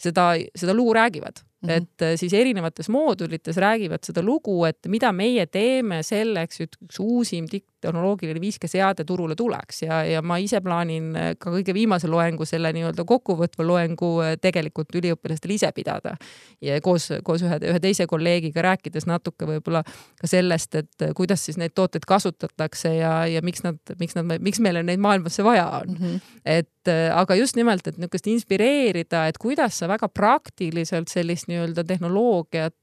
seda, 0.03 0.33
seda 0.59 0.75
lugu 0.75 0.95
räägivad 0.99 1.45
Mm 1.63 1.69
-hmm. 1.69 1.73
et 1.73 2.03
äh, 2.03 2.13
siis 2.17 2.33
erinevates 2.33 2.89
moodulites 2.89 3.57
räägivad 3.57 3.99
seda 4.03 4.23
lugu, 4.23 4.65
et 4.65 4.79
mida 4.89 5.13
meie 5.13 5.47
teeme 5.47 6.03
selleks, 6.03 6.61
et 6.61 6.77
üks 6.85 6.99
uusim 7.01 7.47
tehnoloogiline 7.83 8.41
5G 8.41 8.71
seade 8.71 9.05
turule 9.09 9.37
tuleks 9.39 9.83
ja, 9.83 10.03
ja 10.07 10.23
ma 10.23 10.39
ise 10.43 10.61
plaanin 10.65 11.11
äh, 11.19 11.31
ka 11.39 11.53
kõige 11.55 11.75
viimase 11.77 12.11
loengu, 12.11 12.47
selle 12.49 12.73
nii-öelda 12.77 13.05
kokkuvõtva 13.09 13.67
loengu 13.67 14.11
äh, 14.25 14.35
tegelikult 14.43 14.95
üliõpilastele 14.99 15.57
ise 15.59 15.73
pidada. 15.75 16.15
ja 16.63 16.81
koos, 16.85 17.11
koos 17.25 17.45
ühe, 17.47 17.59
ühe 17.71 17.83
teise 17.83 18.07
kolleegiga 18.11 18.65
rääkides 18.69 19.07
natuke 19.11 19.49
võib-olla 19.49 19.83
ka 20.21 20.31
sellest, 20.31 20.75
et 20.79 21.09
kuidas 21.19 21.45
siis 21.47 21.59
neid 21.61 21.75
tooteid 21.75 22.07
kasutatakse 22.09 22.95
ja, 22.97 23.15
ja 23.31 23.43
miks 23.45 23.65
nad, 23.67 23.81
miks 24.01 24.19
nad, 24.19 24.37
miks 24.41 24.63
meile 24.63 24.85
neid 24.87 25.03
maailmasse 25.03 25.45
vaja 25.45 25.69
on 25.83 25.97
mm. 25.97 26.03
-hmm. 26.03 26.21
et 26.45 26.93
aga 27.15 27.35
just 27.39 27.57
nimelt, 27.57 27.87
et 27.87 27.99
niisugust 27.99 28.27
inspireerida, 28.27 29.27
et 29.31 29.39
kuidas 29.39 29.79
sa 29.79 29.89
väga 29.89 30.09
praktiliselt 30.09 31.09
sellist 31.09 31.49
nii-öelda 31.51 31.85
tehnoloogiat 31.87 32.75
äh, 32.75 32.82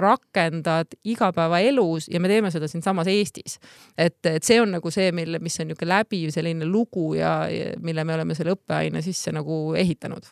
rakendad 0.00 0.92
igapäevaelus 1.04 2.08
ja 2.10 2.20
me 2.20 2.28
teeme 2.28 2.50
seda 2.50 2.68
siinsamas 2.68 3.08
Eestis. 3.10 3.58
et, 3.98 4.18
et 4.26 4.44
see 4.44 4.60
on 4.60 4.76
nagu 4.76 4.90
see, 4.90 5.12
mille, 5.16 5.38
mis 5.38 5.60
on 5.60 5.70
niisugune 5.70 5.92
läbiv 5.94 6.34
selline 6.34 6.66
lugu 6.68 7.14
ja, 7.14 7.48
ja 7.50 7.72
mille 7.80 8.04
me 8.04 8.14
oleme 8.18 8.34
selle 8.34 8.56
õppeaine 8.56 9.02
sisse 9.04 9.32
nagu 9.32 9.62
ehitanud 9.78 10.28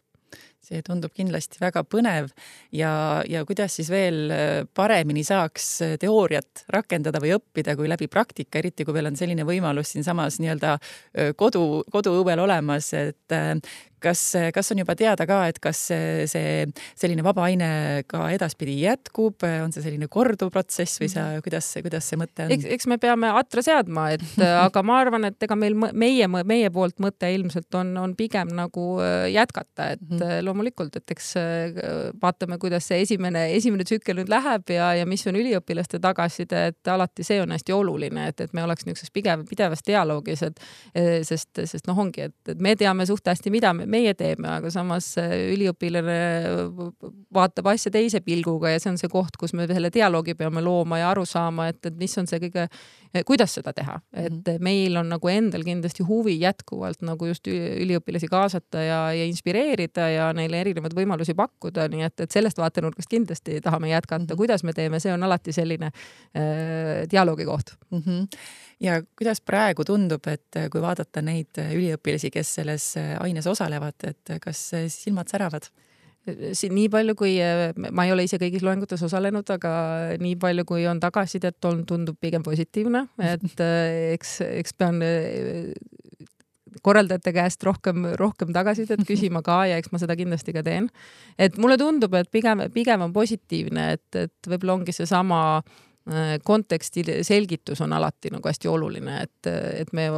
see 0.68 0.82
tundub 0.84 1.12
kindlasti 1.16 1.60
väga 1.62 1.82
põnev 1.88 2.30
ja, 2.74 2.90
ja 3.28 3.44
kuidas 3.48 3.78
siis 3.78 3.90
veel 3.92 4.32
äh, 4.34 4.66
paremini 4.74 5.24
saaks 5.26 5.68
äh, 5.84 5.94
teooriat 6.00 6.64
rakendada 6.74 7.22
või 7.22 7.34
õppida 7.36 7.76
kui 7.78 7.88
läbi 7.90 8.08
praktika, 8.12 8.60
eriti 8.60 8.86
kui 8.86 8.96
meil 8.96 9.10
on 9.10 9.18
selline 9.18 9.46
võimalus 9.48 9.94
siinsamas 9.94 10.40
nii-öelda 10.42 10.76
kodu, 11.38 11.84
koduõuel 11.92 12.42
olemas, 12.42 12.90
et 12.96 13.36
kas, 14.02 14.22
kas 14.54 14.72
on 14.72 14.82
juba 14.82 14.94
teada 14.98 15.26
ka, 15.28 15.40
et 15.50 15.58
kas 15.62 15.80
see 15.88 16.66
selline 16.98 17.24
vaba 17.26 17.46
aine 17.48 17.70
ka 18.10 18.28
edaspidi 18.34 18.78
jätkub, 18.82 19.44
on 19.46 19.74
see 19.74 19.84
selline 19.84 20.08
korduv 20.12 20.52
protsess 20.54 21.00
või 21.02 21.10
sa, 21.12 21.26
mhm. 21.32 21.44
kuidas, 21.46 21.70
kuidas 21.84 22.08
see 22.10 22.20
mõte 22.20 22.46
on? 22.46 22.54
eks, 22.54 22.68
eks 22.76 22.88
me 22.90 22.98
peame 23.02 23.30
atra 23.40 23.64
seadma, 23.64 24.08
et 24.16 24.24
aga 24.66 24.82
ma 24.86 25.00
arvan, 25.02 25.28
et 25.30 25.48
ega 25.48 25.58
meil 25.58 25.76
meie, 25.78 26.28
meie 26.28 26.70
poolt 26.74 26.98
mõte 27.02 27.30
ilmselt 27.34 27.74
on, 27.78 27.94
on 28.00 28.14
pigem 28.18 28.52
nagu 28.56 28.86
äh, 29.04 29.28
jätkata, 29.34 29.92
et 29.96 30.02
mm 30.02 30.16
-hmm. 30.16 30.44
loomulikult, 30.46 30.96
et 30.96 31.16
eks 31.16 31.34
äh, 31.36 31.78
vaatame, 32.22 32.58
kuidas 32.58 32.88
see 32.88 33.02
esimene, 33.02 33.48
esimene 33.56 33.84
tsükkel 33.84 34.20
nüüd 34.20 34.32
läheb 34.32 34.70
ja, 34.74 34.92
ja 34.94 35.06
mis 35.06 35.26
on 35.26 35.36
üliõpilaste 35.36 36.00
tagasiside, 36.00 36.66
et 36.72 36.88
alati 36.88 37.24
see 37.24 37.40
on 37.42 37.52
hästi 37.54 37.72
oluline, 37.72 38.28
et, 38.28 38.40
et 38.40 38.52
me 38.52 38.64
oleks 38.64 38.86
niisuguses 38.86 39.12
pigem 39.12 39.44
pidevas 39.48 39.84
dialoogis, 39.86 40.42
et 40.42 40.60
sest, 41.22 41.50
sest 41.64 41.86
noh, 41.86 41.98
ongi, 41.98 42.28
et, 42.28 42.34
et 42.48 42.60
me 42.60 42.74
teame 42.76 43.06
suht 43.06 43.26
hästi, 43.26 43.50
mida 43.50 43.72
me 43.74 43.86
meie 43.88 44.14
teeme, 44.18 44.48
aga 44.58 44.70
samas 44.72 45.10
üliõpilane 45.18 46.18
vaatab 47.34 47.70
asja 47.72 47.92
teise 47.94 48.20
pilguga 48.24 48.72
ja 48.74 48.82
see 48.82 48.92
on 48.92 49.00
see 49.00 49.10
koht, 49.12 49.38
kus 49.40 49.54
me 49.56 49.68
selle 49.70 49.90
dialoogi 49.94 50.36
peame 50.38 50.62
looma 50.64 51.00
ja 51.00 51.10
aru 51.12 51.24
saama, 51.28 51.68
et, 51.72 51.80
et 51.88 51.96
mis 51.98 52.14
on 52.20 52.28
see 52.30 52.40
kõige, 52.46 52.68
kuidas 53.26 53.54
seda 53.54 53.72
teha, 53.72 54.00
et 54.12 54.32
-hmm. 54.32 54.58
meil 54.60 54.96
on 54.96 55.08
nagu 55.08 55.28
endal 55.28 55.64
kindlasti 55.64 56.02
huvi 56.02 56.38
jätkuvalt 56.40 57.02
nagu 57.02 57.26
just 57.26 57.46
üliõpilasi 57.48 58.28
kaasata 58.28 58.82
ja, 58.82 59.00
ja 59.12 59.24
inspireerida 59.24 60.08
ja 60.10 60.32
neile 60.32 60.60
erinevaid 60.60 60.94
võimalusi 60.94 61.34
pakkuda, 61.34 61.88
nii 61.88 62.02
et, 62.02 62.20
et 62.20 62.30
sellest 62.30 62.58
vaatenurgast 62.58 63.10
kindlasti 63.10 63.60
tahame 63.60 63.88
jätkata 63.88 64.24
-hmm. 64.24 64.36
kuidas 64.36 64.64
me 64.64 64.72
teeme, 64.72 65.00
see 65.00 65.12
on 65.12 65.22
alati 65.22 65.52
selline 65.52 65.86
äh, 65.86 67.04
dialoogi 67.10 67.44
koht 67.44 67.76
mm. 67.90 68.02
-hmm 68.06 68.26
ja 68.80 69.02
kuidas 69.18 69.40
praegu 69.40 69.84
tundub, 69.84 70.26
et 70.26 70.70
kui 70.70 70.80
vaadata 70.80 71.22
neid 71.22 71.58
üliõpilasi, 71.58 72.30
kes 72.30 72.54
selles 72.54 72.94
aines 73.20 73.46
osalevad, 73.46 73.94
et 74.06 74.38
kas 74.40 74.70
silmad 74.88 75.28
säravad? 75.28 75.70
Siin 76.26 76.74
nii 76.76 76.88
palju, 76.92 77.14
kui 77.18 77.36
ma 77.90 78.04
ei 78.06 78.12
ole 78.12 78.26
ise 78.26 78.38
kõigis 78.40 78.64
loengutes 78.66 79.02
osalenud, 79.06 79.48
aga 79.54 79.72
nii 80.20 80.36
palju, 80.40 80.66
kui 80.68 80.86
on 80.90 81.00
tagasisidet 81.00 81.64
olnud, 81.64 81.86
tundub 81.88 82.18
pigem 82.20 82.44
positiivne, 82.44 83.06
et 83.30 83.62
eks, 84.14 84.38
eks 84.48 84.76
pean 84.78 85.00
korraldajate 86.84 87.32
käest 87.34 87.64
rohkem, 87.66 88.04
rohkem 88.20 88.52
tagasisidet 88.54 89.02
küsima 89.08 89.40
ka 89.42 89.62
ja 89.70 89.78
eks 89.80 89.90
ma 89.92 90.00
seda 90.02 90.14
kindlasti 90.18 90.52
ka 90.54 90.62
teen. 90.62 90.90
et 91.38 91.56
mulle 91.58 91.78
tundub, 91.80 92.14
et 92.14 92.30
pigem, 92.30 92.66
pigem 92.74 93.02
on 93.08 93.12
positiivne, 93.12 93.92
et, 93.96 94.08
et 94.28 94.50
võib-olla 94.52 94.78
ongi 94.78 94.94
seesama 94.94 95.40
äh, 95.58 95.72
Äh, 95.72 95.87
konteksti 96.44 97.02
selgitus 97.22 97.80
on 97.84 97.92
alati 97.92 98.30
nagu 98.32 98.48
hästi 98.48 98.68
oluline, 98.70 99.16
et, 99.26 99.48
et 99.82 99.90
me 99.96 100.08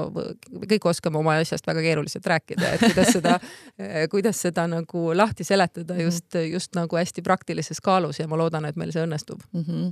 kõik 0.70 0.90
oskame 0.92 1.18
oma 1.18 1.38
asjast 1.40 1.66
väga 1.66 1.82
keeruliselt 1.84 2.26
rääkida, 2.30 2.74
et 2.74 2.84
kuidas 2.84 3.14
seda, 3.16 3.38
kuidas 4.14 4.42
seda 4.46 4.66
nagu 4.70 5.06
lahti 5.16 5.46
seletada 5.46 5.96
just, 6.02 6.36
just 6.46 6.76
nagu 6.78 7.00
hästi 7.00 7.24
praktilises 7.26 7.82
kaalus 7.84 8.20
ja 8.20 8.28
ma 8.30 8.38
loodan, 8.40 8.68
et 8.68 8.78
meil 8.80 8.92
see 8.94 9.06
õnnestub 9.06 9.42
mm. 9.52 9.64
-hmm 9.64 9.90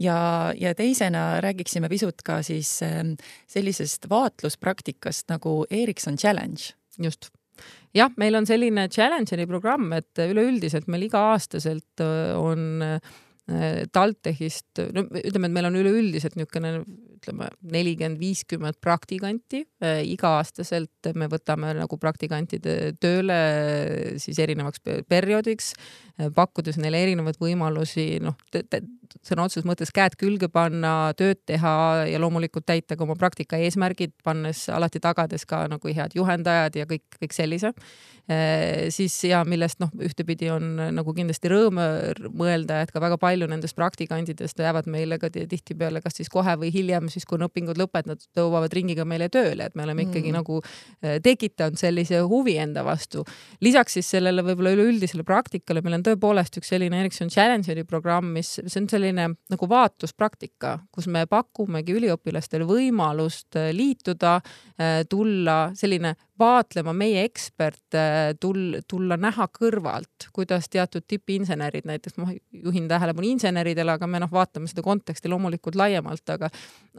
ja, 0.00 0.52
ja 0.56 0.74
teisena 0.74 1.40
räägiksime 1.40 1.88
pisut 1.88 2.22
ka 2.24 2.42
siis 2.42 2.82
ähm, 2.82 3.12
sellisest 3.46 4.08
vaatluspraktikast 4.10 5.28
nagu 5.28 5.66
Ericsson 5.70 6.16
Challenge. 6.16 6.72
just 6.98 7.28
jah, 7.94 8.12
meil 8.16 8.34
on 8.34 8.46
selline 8.46 8.88
Challengeri 8.88 9.46
programm, 9.46 9.92
et 9.92 10.18
üleüldiselt 10.18 10.88
meil 10.88 11.06
iga-aastaselt 11.08 12.02
on 12.38 12.82
TalTechist, 13.92 14.78
no 14.94 15.02
ütleme, 15.18 15.48
et 15.48 15.54
meil 15.56 15.66
on 15.66 15.78
üleüldiselt 15.80 16.36
niisugune 16.38 16.76
ütleme 17.22 17.48
nelikümmend, 17.74 18.20
viiskümmend 18.22 18.78
praktikanti. 18.82 19.64
Iga-aastaselt 19.82 21.10
me 21.18 21.26
võtame 21.30 21.72
nagu 21.78 21.98
praktikantide 21.98 22.94
tööle 23.02 23.38
siis 24.22 24.38
erinevaks 24.42 24.82
perioodiks, 25.10 25.72
pakkudes 26.34 26.78
neile 26.80 27.02
erinevaid 27.02 27.38
võimalusi, 27.40 28.06
noh, 28.22 28.36
sõna 29.20 29.46
otseses 29.46 29.66
mõttes 29.68 29.92
käed 29.94 30.16
külge 30.20 30.48
panna, 30.52 31.12
tööd 31.18 31.42
teha 31.46 31.74
ja 32.08 32.20
loomulikult 32.22 32.66
täita 32.68 32.96
ka 32.96 33.04
oma 33.04 33.16
praktika 33.18 33.60
eesmärgid, 33.60 34.14
pannes 34.24 34.64
alati 34.72 35.02
tagades 35.02 35.44
ka 35.48 35.66
nagu 35.72 35.92
head 35.92 36.16
juhendajad 36.16 36.80
ja 36.80 36.88
kõik, 36.88 37.04
kõik 37.20 37.36
sellise 37.36 37.72
siis 38.94 39.16
ja 39.26 39.40
millest 39.44 39.80
noh, 39.82 39.90
ühtepidi 39.98 40.46
on 40.54 40.76
nagu 40.94 41.12
kindlasti 41.14 41.50
rõõm 41.50 41.80
mõelda, 42.38 42.78
et 42.84 42.92
ka 42.94 43.00
väga 43.02 43.18
palju 43.20 43.48
nendest 43.50 43.74
praktikandidest 43.74 44.62
jäävad 44.62 44.86
meile 44.90 45.18
ka 45.18 45.30
tihtipeale 45.32 46.00
kas 46.04 46.20
siis 46.20 46.30
kohe 46.30 46.54
või 46.60 46.70
hiljem 46.74 47.10
siis 47.10 47.26
kui 47.26 47.40
on 47.40 47.48
õpingud 47.48 47.80
lõpetatud, 47.82 48.28
tõuvad 48.38 48.72
ringiga 48.78 49.04
meile 49.08 49.26
tööle, 49.32 49.66
et 49.66 49.74
me 49.74 49.82
oleme 49.82 50.06
ikkagi 50.06 50.30
mm. 50.30 50.38
nagu 50.38 50.60
äh, 50.62 51.18
tekitanud 51.24 51.80
sellise 51.80 52.22
huvi 52.30 52.56
enda 52.62 52.84
vastu. 52.86 53.24
lisaks 53.60 53.98
siis 53.98 54.10
sellele 54.14 54.44
võib-olla 54.46 54.76
üleüldisele 54.76 55.26
praktikale, 55.26 55.82
meil 55.82 55.98
on 55.98 56.06
tõepoolest 56.12 56.58
üks 56.60 56.72
selline 56.72 57.00
Ericsson 57.02 57.30
Challengeri 57.32 57.84
programm, 57.88 58.32
mis, 58.36 58.54
see 58.60 58.80
on 58.80 58.88
selline 58.90 59.28
nagu 59.52 59.68
vaatluspraktika, 59.68 60.76
kus 60.94 61.08
me 61.12 61.24
pakumegi 61.30 61.96
üliõpilastele 61.96 62.66
võimalust 62.68 63.58
äh, 63.60 63.70
liituda, 63.76 64.36
äh, 64.78 65.00
tulla 65.10 65.58
selline 65.78 66.14
vaatlema 66.38 66.94
meie 66.96 67.24
eksperte, 67.26 68.04
tul-, 68.42 68.80
tulla 68.88 69.18
näha 69.20 69.48
kõrvalt, 69.52 70.28
kuidas 70.34 70.68
teatud 70.72 71.06
tippinsenerid, 71.08 71.86
näiteks 71.88 72.18
ma 72.20 72.32
juhin 72.64 72.88
tähelepanu 72.90 73.32
inseneridele, 73.34 73.96
aga 73.96 74.08
me 74.10 74.22
noh, 74.22 74.32
vaatame 74.32 74.70
seda 74.70 74.84
konteksti 74.86 75.30
loomulikult 75.32 75.78
laiemalt, 75.78 76.24
aga 76.34 76.50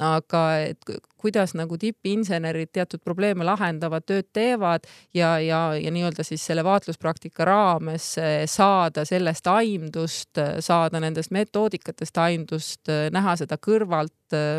aga 0.04 0.44
et 0.64 0.94
kuidas 1.24 1.56
nagu 1.58 1.78
tippinsenerid 1.80 2.74
teatud 2.76 3.04
probleeme 3.04 3.48
lahendavad, 3.48 4.06
tööd 4.08 4.30
teevad 4.36 4.88
ja, 5.16 5.38
ja, 5.40 5.62
ja 5.80 5.94
nii-öelda 5.94 6.26
siis 6.28 6.44
selle 6.46 6.66
vaatluspraktika 6.68 7.48
raames 7.48 8.10
eh, 8.22 8.44
saada 8.50 9.06
sellest 9.08 9.48
aimdust, 9.48 10.42
saada 10.60 11.00
nendest 11.04 11.32
metoodikatest 11.36 12.20
aimdust, 12.24 12.92
näha 13.14 13.38
seda 13.40 13.58
kõrvalt, 13.62 14.14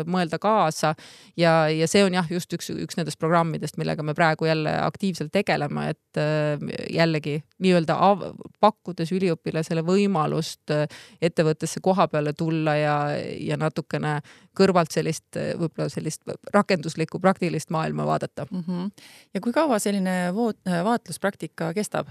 mõelda 0.09 0.39
kaasa 0.41 0.93
ja, 1.37 1.67
ja 1.69 1.87
see 1.89 2.03
on 2.05 2.15
jah, 2.17 2.27
just 2.31 2.51
üks, 2.55 2.71
üks 2.73 2.97
nendest 2.99 3.19
programmidest, 3.21 3.77
millega 3.81 4.03
me 4.03 4.15
praegu 4.17 4.47
jälle 4.49 4.73
aktiivselt 4.81 5.31
tegeleme, 5.35 5.89
et 5.95 6.19
äh, 6.21 6.61
jällegi 6.93 7.37
nii-öelda 7.63 7.97
pakkudes 8.63 9.13
üliõpilasele 9.15 9.85
võimalust 9.85 10.73
äh, 10.73 10.85
ettevõttesse 11.21 11.83
koha 11.85 12.07
peale 12.11 12.33
tulla 12.33 12.75
ja, 12.79 12.97
ja 13.39 13.59
natukene 13.59 14.19
kõrvalt 14.57 14.93
sellist, 14.95 15.27
võib-olla 15.35 15.89
sellist 15.91 16.23
rakenduslikku 16.53 17.19
praktilist 17.19 17.73
maailma 17.75 18.05
vaadata 18.07 18.47
mm. 18.49 18.63
-hmm. 18.67 19.07
ja 19.33 19.41
kui 19.41 19.53
kaua 19.53 19.79
selline 19.79 20.33
voot, 20.35 20.59
vaatluspraktika 20.65 21.73
kestab? 21.73 22.07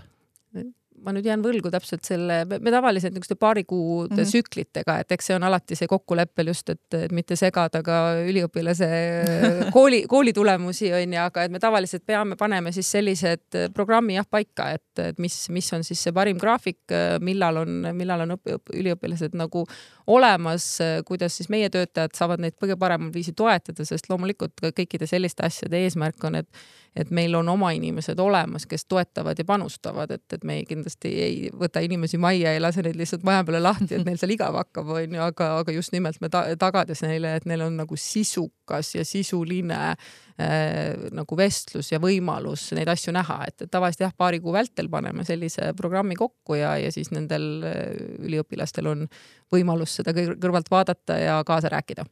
Ma 1.05 1.13
nüüd 1.15 1.27
jään 1.29 1.43
võlgu 1.45 1.71
täpselt 1.73 2.05
selle, 2.07 2.41
me 2.49 2.73
tavaliselt 2.73 3.15
niisuguste 3.15 3.37
paari 3.41 3.65
kuu 3.69 4.05
mm 4.05 4.15
-hmm. 4.15 4.31
tsüklitega, 4.31 4.99
et 5.05 5.13
eks 5.13 5.31
see 5.31 5.37
on 5.37 5.47
alati 5.49 5.77
see 5.79 5.89
kokkuleppel 5.91 6.51
just, 6.53 6.71
et, 6.71 6.97
mitte 7.13 7.37
segada 7.37 7.83
ka 7.83 7.99
üliõpilase 8.25 8.89
kooli, 9.77 10.05
kooli 10.09 10.33
tulemusi 10.33 10.93
onju, 10.93 11.21
aga 11.21 11.45
et 11.45 11.53
me 11.53 11.61
tavaliselt 11.63 12.07
peame, 12.07 12.37
paneme 12.37 12.73
siis 12.73 12.91
sellised 12.91 13.59
programmi 13.75 14.19
jah 14.19 14.27
paika, 14.31 14.71
et, 14.79 14.99
et 14.99 15.19
mis, 15.19 15.37
mis 15.51 15.73
on 15.73 15.85
siis 15.85 16.03
see 16.03 16.13
parim 16.13 16.39
graafik, 16.39 16.83
millal 17.21 17.63
on, 17.65 17.91
millal 17.93 18.25
on 18.27 18.37
õpi, 18.39 18.59
üliõpilased 18.75 19.37
nagu 19.37 19.67
olemas, 20.07 20.79
kuidas 21.05 21.37
siis 21.37 21.49
meie 21.49 21.71
töötajad 21.71 22.15
saavad 22.17 22.41
neid 22.41 22.57
kõige 22.61 22.77
paremal 22.77 23.13
viisil 23.15 23.37
toetada, 23.37 23.85
sest 23.85 24.09
loomulikult 24.11 24.61
kõikide 24.77 25.07
selliste 25.07 25.45
asjade 25.47 25.85
eesmärk 25.85 26.25
on, 26.25 26.43
et 26.43 26.49
et 26.97 27.11
meil 27.11 27.35
on 27.35 27.49
oma 27.51 27.73
inimesed 27.75 28.19
olemas, 28.23 28.67
kes 28.71 28.87
toetavad 28.87 29.39
ja 29.39 29.45
panustavad, 29.47 30.13
et, 30.15 30.25
et 30.33 30.45
me 30.47 30.61
ei, 30.61 30.67
kindlasti 30.69 31.11
ei 31.25 31.51
võta 31.51 31.83
inimesi 31.83 32.21
majja, 32.23 32.53
ei 32.55 32.63
lase 32.63 32.85
neid 32.87 32.99
lihtsalt 32.99 33.27
maja 33.27 33.43
peale 33.47 33.61
lahti, 33.63 33.91
et 33.97 34.07
neil 34.07 34.19
seal 34.21 34.35
igav 34.35 34.55
hakkab, 34.61 34.93
onju, 35.01 35.21
aga, 35.25 35.51
aga 35.63 35.75
just 35.75 35.95
nimelt 35.95 36.21
me 36.23 36.31
ta 36.33 36.45
tagades 36.61 37.03
neile, 37.07 37.35
et 37.41 37.49
neil 37.51 37.67
on 37.67 37.81
nagu 37.83 37.99
sisukas 37.99 38.95
ja 38.95 39.05
sisuline 39.09 39.81
äh, 39.91 41.07
nagu 41.15 41.39
vestlus 41.39 41.91
ja 41.93 42.01
võimalus 42.03 42.71
neid 42.79 42.91
asju 42.95 43.15
näha, 43.17 43.41
et, 43.51 43.67
et 43.67 43.75
tavaliselt 43.75 44.07
jah, 44.07 44.17
paari 44.17 44.43
kuu 44.45 44.55
vältel 44.55 44.91
paneme 44.93 45.27
sellise 45.27 45.73
programmi 45.79 46.19
kokku 46.19 46.61
ja, 46.61 46.77
ja 46.79 46.95
siis 46.95 47.11
nendel 47.15 47.49
äh, 47.67 47.81
üliõpilastel 48.23 48.91
on 48.95 49.09
võimalus 49.53 49.99
seda 49.99 50.15
kõrvalt 50.15 50.71
vaadata 50.71 51.19
ja 51.19 51.41
kaasa 51.47 51.75
rääkida 51.75 52.07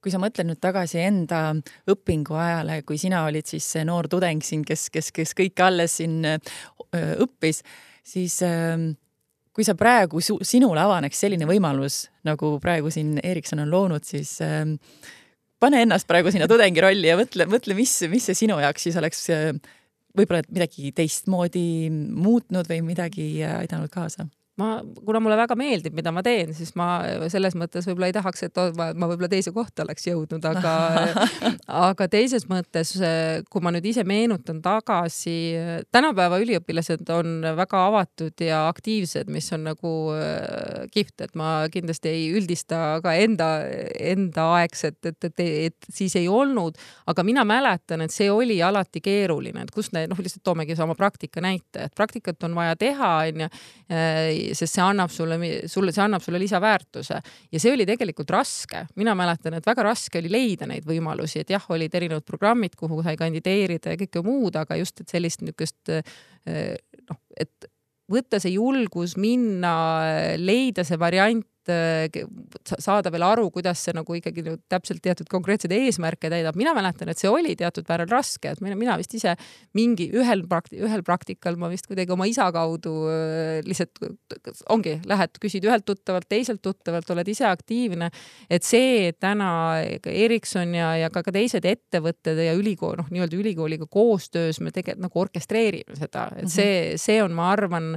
kui 0.00 0.12
sa 0.12 0.20
mõtled 0.22 0.48
nüüd 0.48 0.60
tagasi 0.62 1.00
enda 1.04 1.42
õpingu 1.90 2.36
ajale, 2.40 2.80
kui 2.88 2.98
sina 3.00 3.24
olid 3.28 3.48
siis 3.48 3.66
see 3.76 3.84
noor 3.84 4.08
tudeng 4.10 4.42
siin, 4.44 4.64
kes, 4.66 4.88
kes, 4.92 5.12
kes 5.16 5.36
kõike 5.36 5.66
alles 5.66 5.98
siin 6.00 6.24
õppis, 6.90 7.62
siis 8.06 8.40
kui 9.54 9.66
sa 9.66 9.76
praegu, 9.78 10.22
sinule 10.24 10.80
avaneks 10.82 11.20
selline 11.20 11.48
võimalus, 11.48 12.06
nagu 12.26 12.54
praegu 12.62 12.92
siin 12.94 13.18
Erikson 13.22 13.60
on 13.64 13.72
loonud, 13.72 14.06
siis 14.08 14.38
pane 15.60 15.84
ennast 15.84 16.08
praegu 16.08 16.32
sinna 16.32 16.48
tudengi 16.48 16.80
rolli 16.80 17.10
ja 17.10 17.18
mõtle, 17.20 17.46
mõtle, 17.50 17.76
mis, 17.76 17.98
mis 18.08 18.30
see 18.30 18.44
sinu 18.46 18.56
jaoks 18.62 18.88
siis 18.88 18.96
oleks 19.00 19.26
võib-olla 20.16 20.42
midagi 20.48 20.94
teistmoodi 20.96 21.90
muutnud 21.92 22.68
või 22.70 22.80
midagi 22.88 23.32
aidanud 23.46 23.92
kaasa 23.92 24.26
ma, 24.60 24.70
kuna 25.04 25.20
mulle 25.22 25.38
väga 25.40 25.56
meeldib, 25.58 25.94
mida 25.96 26.12
ma 26.14 26.22
teen, 26.26 26.52
siis 26.56 26.74
ma 26.78 26.90
selles 27.32 27.56
mõttes 27.58 27.86
võib-olla 27.88 28.10
ei 28.10 28.16
tahaks, 28.16 28.44
et 28.46 28.60
ma, 28.76 28.90
ma 28.94 29.08
võib-olla 29.10 29.30
teise 29.32 29.52
kohta 29.56 29.84
oleks 29.86 30.06
jõudnud, 30.08 30.44
aga 30.50 30.74
aga 31.90 32.08
teises 32.12 32.46
mõttes, 32.50 32.92
kui 33.50 33.64
ma 33.64 33.72
nüüd 33.74 33.86
ise 33.90 34.04
meenutan 34.08 34.60
tagasi, 34.64 35.36
tänapäeva 35.94 36.40
üliõpilased 36.42 37.08
on 37.14 37.46
väga 37.58 37.84
avatud 37.88 38.44
ja 38.44 38.62
aktiivsed, 38.68 39.30
mis 39.32 39.50
on 39.56 39.66
nagu 39.70 39.94
äh, 40.16 40.86
kihvt, 40.92 41.26
et 41.26 41.36
ma 41.38 41.52
kindlasti 41.72 42.12
ei 42.12 42.28
üldista 42.36 43.00
ka 43.04 43.14
enda, 43.18 43.50
enda 44.00 44.46
aegset, 44.58 44.98
et, 45.06 45.30
et, 45.30 45.44
et 45.70 45.90
siis 45.92 46.16
ei 46.20 46.28
olnud, 46.28 46.78
aga 47.10 47.24
mina 47.26 47.44
mäletan, 47.48 48.04
et 48.04 48.14
see 48.14 48.30
oli 48.32 48.60
alati 48.64 49.02
keeruline, 49.04 49.64
et 49.64 49.74
kus 49.74 49.92
need, 49.96 50.10
noh, 50.12 50.20
lihtsalt 50.20 50.44
toomegi 50.46 50.76
sama 50.78 50.96
praktika 50.98 51.42
näite, 51.44 51.86
et 51.88 51.96
praktikat 51.96 52.42
on 52.48 52.56
vaja 52.58 52.76
teha, 52.80 53.12
onju 53.30 53.50
sest 54.58 54.76
see 54.76 54.84
annab 54.84 55.12
sulle, 55.14 55.38
sulle, 55.70 55.94
see 55.94 56.04
annab 56.04 56.24
sulle 56.24 56.40
lisaväärtuse 56.42 57.20
ja 57.52 57.62
see 57.62 57.74
oli 57.74 57.86
tegelikult 57.88 58.30
raske. 58.34 58.84
mina 58.96 59.14
mäletan, 59.18 59.58
et 59.58 59.66
väga 59.66 59.84
raske 59.86 60.20
oli 60.20 60.32
leida 60.32 60.68
neid 60.70 60.86
võimalusi, 60.88 61.42
et 61.42 61.50
jah, 61.50 61.66
olid 61.72 61.94
erinevad 61.94 62.26
programmid, 62.26 62.76
kuhu 62.78 63.02
sai 63.06 63.16
kandideerida 63.20 63.94
ja 63.94 64.00
kõike 64.00 64.24
muud, 64.26 64.56
aga 64.60 64.78
just, 64.80 65.00
et 65.00 65.12
sellist 65.12 65.44
niisugust 65.44 65.92
eh, 65.92 66.76
noh, 67.10 67.20
et 67.36 67.70
võtta 68.10 68.40
see 68.42 68.56
julgus 68.56 69.16
minna, 69.20 69.72
leida 70.40 70.84
see 70.86 70.98
variant, 71.00 71.46
saada 71.68 73.10
veel 73.12 73.24
aru, 73.26 73.48
kuidas 73.52 73.82
see 73.84 73.94
nagu 73.96 74.14
ikkagi 74.16 74.44
täpselt 74.70 75.02
teatud 75.04 75.28
konkreetseid 75.30 75.72
eesmärke 75.76 76.30
täidab. 76.32 76.56
mina 76.56 76.72
mäletan, 76.76 77.10
et 77.12 77.20
see 77.20 77.28
oli 77.30 77.56
teatud 77.58 77.84
määral 77.88 78.08
raske, 78.10 78.54
et 78.54 78.62
mina, 78.64 78.76
mina 78.78 78.96
vist 79.00 79.14
ise 79.14 79.34
mingi 79.76 80.08
ühel 80.16 80.46
prakti-, 80.48 80.80
ühel 80.80 81.04
praktikal 81.06 81.58
ma 81.60 81.68
vist 81.68 81.86
kuidagi 81.90 82.14
oma 82.16 82.26
isa 82.30 82.48
kaudu 82.54 82.94
äh, 83.12 83.60
lihtsalt 83.66 84.00
ongi, 84.72 84.96
lähed, 85.10 85.36
küsid 85.42 85.68
ühelt 85.68 85.84
tuttavalt, 85.88 86.28
teiselt 86.30 86.62
tuttavalt, 86.64 87.10
oled 87.12 87.28
ise 87.28 87.46
aktiivne. 87.50 88.10
et 88.50 88.64
see 88.64 89.12
täna 89.20 89.52
Ericsson 90.10 90.74
ja, 90.74 90.94
ja 91.04 91.12
ka, 91.12 91.22
ka 91.26 91.34
teised 91.34 91.66
ettevõtted 91.68 92.40
ja 92.40 92.56
ülikool, 92.56 92.96
noh, 93.00 93.12
nii-öelda 93.12 93.36
ülikooliga 93.36 93.86
koostöös 93.90 94.60
me 94.60 94.72
tegelikult 94.72 95.06
nagu 95.06 95.20
orkestreerime 95.20 95.96
seda, 95.96 96.28
et 96.36 96.46
mhm. 96.48 96.52
see, 96.56 96.74
see 97.00 97.22
on, 97.22 97.36
ma 97.36 97.52
arvan, 97.52 97.94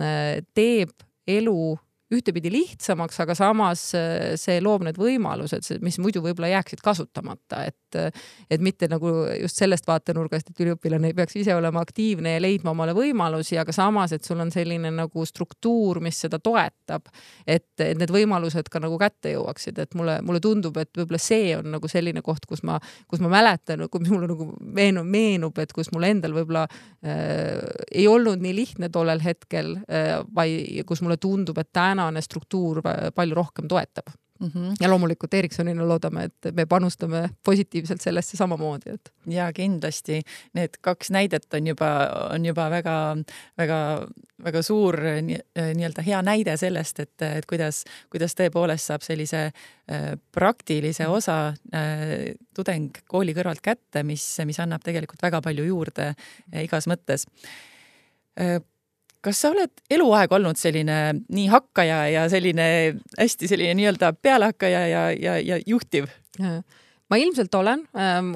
äh, 0.00 0.40
teeb 0.56 0.92
elu 1.28 1.74
ühtepidi 2.12 2.52
lihtsamaks, 2.52 3.20
aga 3.24 3.36
samas 3.38 3.84
äh, 3.98 4.34
see 4.40 4.60
loob 4.64 4.86
need 4.86 5.00
võimalused, 5.00 5.68
mis 5.84 5.98
muidu 6.02 6.22
võib-olla 6.24 6.52
jääksid 6.56 6.82
kasutamata, 6.84 7.66
et 7.70 7.78
et 7.96 8.60
mitte 8.62 8.88
nagu 8.90 9.10
just 9.40 9.58
sellest 9.58 9.86
vaatenurgast, 9.88 10.50
et 10.50 10.62
üliõpilane 10.64 11.10
ei 11.10 11.16
peaks 11.16 11.38
ise 11.40 11.54
olema 11.56 11.82
aktiivne 11.82 12.34
ja 12.36 12.42
leidma 12.42 12.74
omale 12.74 12.94
võimalusi, 12.96 13.56
aga 13.60 13.74
samas, 13.74 14.12
et 14.12 14.26
sul 14.26 14.40
on 14.42 14.52
selline 14.54 14.90
nagu 14.94 15.26
struktuur, 15.28 16.02
mis 16.04 16.20
seda 16.24 16.40
toetab, 16.42 17.08
et, 17.46 17.68
et 17.80 17.98
need 17.98 18.12
võimalused 18.12 18.68
ka 18.72 18.82
nagu 18.82 18.98
kätte 19.00 19.34
jõuaksid, 19.34 19.80
et 19.82 19.96
mulle, 19.98 20.18
mulle 20.26 20.42
tundub, 20.44 20.76
et 20.82 20.92
võib-olla 20.98 21.22
see 21.22 21.56
on 21.56 21.72
nagu 21.76 21.90
selline 21.90 22.22
koht, 22.22 22.46
kus 22.50 22.64
ma, 22.66 22.78
kus 23.10 23.22
ma 23.24 23.32
mäletan, 23.32 23.86
mis 23.86 24.12
mulle 24.12 24.30
nagu 24.30 24.50
meenub, 24.60 25.08
meenub, 25.08 25.58
et 25.62 25.72
kus 25.72 25.92
mul 25.94 26.08
endal 26.10 26.36
võib-olla 26.36 26.66
äh, 26.68 27.62
ei 27.90 28.06
olnud 28.10 28.42
nii 28.42 28.54
lihtne 28.56 28.92
tollel 28.92 29.22
hetkel 29.24 29.76
äh,, 29.88 30.18
vaid 30.34 30.84
kus 30.88 31.02
mulle 31.04 31.18
tundub, 31.22 31.58
et 31.62 31.72
täna 31.72 32.02
tänane 32.02 32.22
struktuur 32.22 32.82
palju 33.14 33.34
rohkem 33.34 33.68
toetab 33.68 34.12
mm. 34.42 34.50
-hmm. 34.54 34.74
ja 34.80 34.90
loomulikult 34.90 35.34
Ericssonina 35.34 35.88
loodame, 35.88 36.24
et 36.24 36.54
me 36.54 36.66
panustame 36.66 37.28
positiivselt 37.44 38.00
sellesse 38.00 38.36
samamoodi, 38.36 38.94
et. 38.94 39.12
ja 39.26 39.52
kindlasti 39.52 40.22
need 40.54 40.78
kaks 40.80 41.10
näidet 41.10 41.54
on 41.54 41.66
juba, 41.66 41.92
on 42.34 42.46
juba 42.46 42.70
väga-väga 42.70 43.80
väga 44.42 44.62
suur 44.62 44.96
nii-öelda 45.22 46.02
hea 46.02 46.22
näide 46.22 46.56
sellest, 46.60 47.00
et, 47.00 47.22
et 47.22 47.46
kuidas, 47.46 47.84
kuidas 48.10 48.34
tõepoolest 48.38 48.90
saab 48.90 49.04
sellise 49.06 49.44
äh, 49.46 50.08
praktilise 50.34 51.06
osa 51.06 51.54
äh, 51.74 52.34
tudeng 52.54 52.90
kooli 53.06 53.36
kõrvalt 53.36 53.62
kätte, 53.62 54.02
mis, 54.02 54.24
mis 54.48 54.60
annab 54.62 54.82
tegelikult 54.82 55.22
väga 55.22 55.42
palju 55.44 55.68
juurde 55.70 56.12
äh, 56.12 56.64
igas 56.64 56.90
mõttes 56.90 57.28
kas 59.22 59.42
sa 59.42 59.52
oled 59.54 59.82
eluaeg 59.90 60.32
olnud 60.34 60.58
selline 60.58 60.98
nii 61.28 61.48
hakkaja 61.52 61.98
ja 62.10 62.28
selline 62.32 62.66
hästi 63.18 63.50
selline 63.50 63.76
nii-öelda 63.78 64.12
pealehakkaja 64.22 64.86
ja, 64.90 65.04
ja, 65.14 65.36
ja 65.38 65.60
juhtiv? 65.66 66.10
ma 67.12 67.18
ilmselt 67.20 67.54
olen. 67.54 67.84
Ähm, 67.98 68.32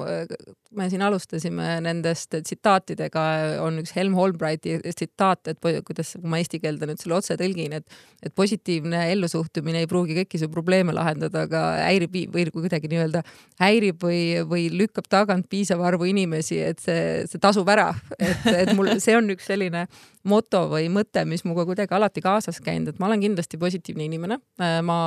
me 0.77 0.85
siin 0.91 1.01
alustasime 1.01 1.77
nendest 1.81 2.35
tsitaatidega, 2.35 3.23
on 3.63 3.79
üks 3.81 3.93
Helm 3.95 4.13
Holbrighti 4.17 4.75
tsitaat, 4.85 5.49
et 5.49 5.61
kuidas, 5.87 6.11
kui 6.19 6.29
ma 6.29 6.41
eesti 6.41 6.59
keelde 6.61 6.89
nüüd 6.89 7.01
selle 7.01 7.15
otse 7.17 7.37
tõlgin, 7.39 7.73
et, 7.79 7.97
et 8.21 8.33
positiivne 8.37 9.05
ellusuhtumine 9.13 9.81
ei 9.81 9.89
pruugi 9.89 10.17
kõiki 10.19 10.41
su 10.41 10.49
probleeme 10.53 10.93
lahendada, 10.95 11.45
aga 11.47 11.63
häirib 11.87 12.19
või 12.35 12.45
kuidagi 12.53 12.91
nii-öelda 12.91 13.23
häirib 13.63 14.03
või, 14.03 14.21
või 14.49 14.67
lükkab 14.83 15.09
tagant 15.09 15.49
piisava 15.49 15.87
arvu 15.89 16.09
inimesi, 16.11 16.59
et 16.69 16.83
see, 16.83 17.23
see 17.31 17.41
tasub 17.41 17.69
ära. 17.73 17.89
et, 18.19 18.45
et 18.53 18.73
mul, 18.77 18.93
see 19.03 19.17
on 19.17 19.33
üks 19.33 19.49
selline 19.49 19.87
moto 20.27 20.65
või 20.71 20.87
mõte, 20.93 21.23
mis 21.29 21.43
minuga 21.45 21.65
kuidagi 21.67 21.95
alati 21.97 22.23
kaasas 22.23 22.59
käinud, 22.63 22.93
et 22.93 22.99
ma 23.01 23.09
olen 23.09 23.23
kindlasti 23.23 23.59
positiivne 23.61 24.07
inimene. 24.07 24.39
Äh, 24.61 24.79
ma 24.85 24.97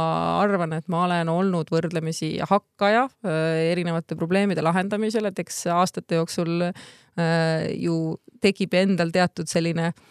arvan, 0.40 0.74
et 0.78 0.88
ma 0.92 1.04
olen 1.06 1.32
olnud 1.32 1.72
võrdlemisi 1.72 2.36
hakkaja 2.50 3.06
äh, 3.06 3.72
erinevate 3.72 4.18
probleemide 4.18 4.64
lahendamisel, 4.64 5.30
et 5.30 5.42
eks 5.42 5.64
aastate 5.74 6.20
jooksul 6.20 6.70
äh, 6.70 7.68
ju 7.76 8.16
tekib 8.40 8.74
endal 8.78 9.12
teatud 9.12 9.50
selline 9.50 9.90
äh, 9.90 10.08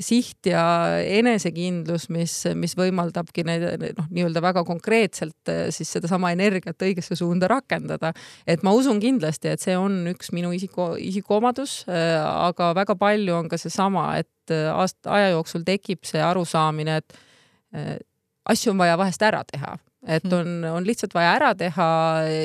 siht 0.00 0.48
ja 0.48 0.62
enesekindlus, 1.04 2.06
mis, 2.12 2.38
mis 2.56 2.72
võimaldabki 2.76 3.44
neid 3.44 3.66
noh, 3.98 4.06
nii-öelda 4.08 4.40
väga 4.40 4.62
konkreetselt 4.64 5.50
eh, 5.52 5.66
siis 5.74 5.90
sedasama 5.92 6.30
energiat 6.32 6.80
õigesse 6.80 7.18
suunda 7.18 7.50
rakendada. 7.52 8.14
et 8.46 8.64
ma 8.64 8.72
usun 8.72 9.00
kindlasti, 9.00 9.52
et 9.52 9.60
see 9.60 9.76
on 9.76 10.06
üks 10.14 10.32
minu 10.32 10.54
isiku, 10.56 10.94
isikuomadus, 10.96 11.82
eh, 11.92 12.16
aga 12.16 12.72
väga 12.80 12.96
palju 12.96 13.36
on 13.42 13.52
ka 13.52 13.60
seesama, 13.60 14.08
et 14.22 14.56
eh, 14.56 14.70
aasta, 14.72 15.12
aja 15.18 15.34
jooksul 15.36 15.68
tekib 15.68 16.08
see 16.08 16.22
arusaamine, 16.24 16.96
et 17.02 17.20
asju 18.52 18.72
on 18.72 18.80
vaja 18.82 18.98
vahest 19.00 19.22
ära 19.24 19.40
teha 19.48 19.78
et 20.04 20.26
hmm. 20.26 20.34
on, 20.36 20.64
on 20.76 20.84
lihtsalt 20.84 21.14
vaja 21.16 21.30
ära 21.38 21.52
teha 21.56 21.86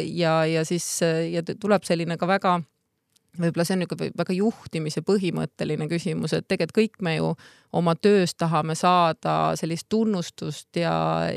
ja, 0.08 0.38
ja 0.48 0.64
siis 0.64 0.86
ja 1.04 1.42
tuleb 1.44 1.84
selline 1.84 2.16
ka 2.16 2.30
väga 2.30 2.54
võib-olla 3.42 3.66
see 3.68 3.76
on 3.78 3.84
niisugune 3.84 4.12
väga 4.18 4.36
juhtimise 4.38 5.04
põhimõtteline 5.08 5.88
küsimus, 5.92 6.34
et 6.36 6.48
tegelikult 6.48 6.78
kõik 6.78 7.02
me 7.06 7.16
ju 7.18 7.32
oma 7.78 7.94
töös 8.00 8.34
tahame 8.38 8.76
saada 8.78 9.54
sellist 9.60 9.88
tunnustust 9.92 10.80
ja, 10.80 10.94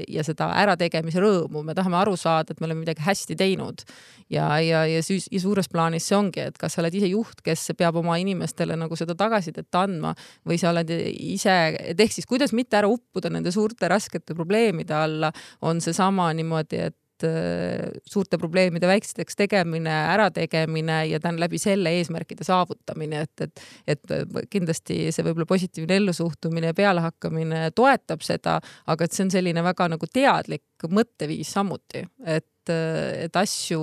ja 0.08 0.24
seda 0.26 0.50
ärategemise 0.62 1.20
rõõmu, 1.22 1.64
me 1.66 1.74
tahame 1.76 1.98
aru 2.00 2.16
saada, 2.20 2.52
et 2.54 2.60
me 2.60 2.68
oleme 2.68 2.84
midagi 2.84 3.04
hästi 3.04 3.36
teinud. 3.36 3.84
ja, 4.30 4.46
ja, 4.62 4.84
ja 4.86 5.02
siis 5.02 5.26
ja 5.30 5.40
suures 5.42 5.68
plaanis 5.68 6.06
see 6.08 6.16
ongi, 6.16 6.44
et 6.50 6.58
kas 6.58 6.76
sa 6.76 6.82
oled 6.84 6.94
ise 6.94 7.10
juht, 7.10 7.42
kes 7.44 7.72
peab 7.78 7.98
oma 8.00 8.16
inimestele 8.22 8.76
nagu 8.78 8.96
seda 8.96 9.16
tagasisidet 9.18 9.74
andma 9.74 10.14
või 10.46 10.58
sa 10.60 10.70
oled 10.70 10.90
ise, 10.90 11.58
et 11.92 12.00
ehk 12.00 12.14
siis 12.14 12.28
kuidas 12.30 12.54
mitte 12.56 12.78
ära 12.78 12.88
uppuda 12.90 13.30
nende 13.30 13.52
suurte 13.52 13.90
raskete 13.90 14.34
probleemide 14.34 14.94
alla, 14.94 15.32
on 15.66 15.82
seesama 15.82 16.30
niimoodi, 16.36 16.86
et 16.90 16.96
Äh, 17.24 17.90
suurte 18.06 18.38
probleemide 18.38 18.88
väikesteks 18.88 19.36
tegemine, 19.36 19.92
ärategemine 20.14 21.04
ja 21.06 21.20
tänu 21.20 21.40
läbi 21.40 21.58
selle 21.58 21.92
eesmärkide 21.98 22.44
saavutamine, 22.44 23.20
et, 23.26 23.42
et, 23.42 23.64
et 23.86 24.14
kindlasti 24.50 25.10
see 25.12 25.26
võib-olla 25.26 25.48
positiivne 25.48 25.98
ellusuhtumine 26.00 26.70
ja 26.72 26.76
pealehakkamine 26.76 27.70
toetab 27.76 28.24
seda, 28.24 28.56
aga 28.86 29.04
et 29.04 29.16
see 29.16 29.26
on 29.26 29.34
selline 29.34 29.64
väga 29.64 29.90
nagu 29.92 30.08
teadlik 30.12 30.88
mõtteviis 30.88 31.52
samuti, 31.58 32.06
et 32.24 32.48
et 32.70 33.34
asju 33.34 33.80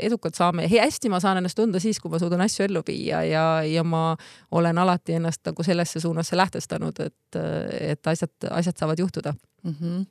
edukalt 0.00 0.38
saame, 0.38 0.64
hästi 0.70 1.10
ma 1.12 1.18
saan 1.20 1.36
ennast 1.40 1.58
tunda 1.58 1.80
siis, 1.82 1.98
kui 2.00 2.08
ma 2.08 2.16
suudan 2.22 2.40
asju 2.40 2.64
ellu 2.64 2.80
viia 2.86 3.20
ja, 3.26 3.42
ja 3.68 3.82
ma 3.84 4.14
olen 4.54 4.78
alati 4.80 5.18
ennast 5.18 5.42
nagu 5.44 5.66
sellesse 5.66 6.00
suunasse 6.00 6.38
lähtestanud, 6.38 7.02
et, 7.04 7.40
et 7.80 8.12
asjad, 8.14 8.32
asjad 8.54 8.80
saavad 8.80 9.02
juhtuda 9.02 9.34
mm. 9.34 9.74
-hmm 9.74 10.06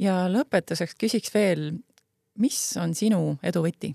ja 0.00 0.24
lõpetuseks 0.30 0.96
küsiks 0.98 1.34
veel, 1.34 1.70
mis 2.40 2.60
on 2.80 2.96
sinu 2.98 3.36
edu 3.42 3.64
võti? 3.66 3.94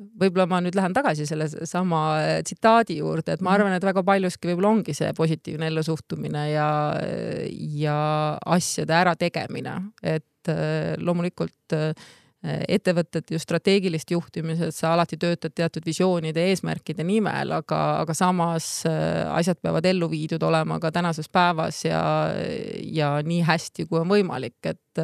võib-olla 0.00 0.46
ma 0.48 0.60
nüüd 0.64 0.76
lähen 0.78 0.94
tagasi 0.96 1.26
selle 1.28 1.44
sama 1.68 2.00
tsitaadi 2.46 2.96
juurde, 3.00 3.34
et 3.36 3.42
ma 3.44 3.52
arvan, 3.52 3.74
et 3.76 3.84
väga 3.84 4.00
paljuski 4.06 4.48
võib-olla 4.48 4.70
ongi 4.72 4.94
see 4.96 5.10
positiivne 5.16 5.68
ellusuhtumine 5.68 6.44
ja, 6.54 6.68
ja 7.76 7.98
asjade 8.56 8.96
ärategemine, 8.96 9.74
et 10.00 10.52
äh, 10.52 10.94
loomulikult 11.04 11.76
äh, 11.76 11.92
ettevõtted 12.40 13.28
ju 13.34 13.38
strateegilist 13.40 14.10
juhtimises, 14.14 14.78
sa 14.80 14.94
alati 14.94 15.18
töötad 15.20 15.52
teatud 15.52 15.84
visioonide, 15.84 16.46
eesmärkide 16.48 17.04
nimel, 17.04 17.52
aga, 17.58 17.80
aga 18.00 18.16
samas 18.16 18.68
äh, 18.88 19.26
asjad 19.34 19.60
peavad 19.60 19.84
ellu 19.90 20.08
viidud 20.08 20.42
olema 20.48 20.78
ka 20.80 20.92
tänases 20.94 21.28
päevas 21.28 21.82
ja, 21.84 22.00
ja 22.80 23.12
nii 23.26 23.42
hästi, 23.44 23.84
kui 23.90 24.00
on 24.00 24.08
võimalik, 24.08 24.56
et, 24.72 25.02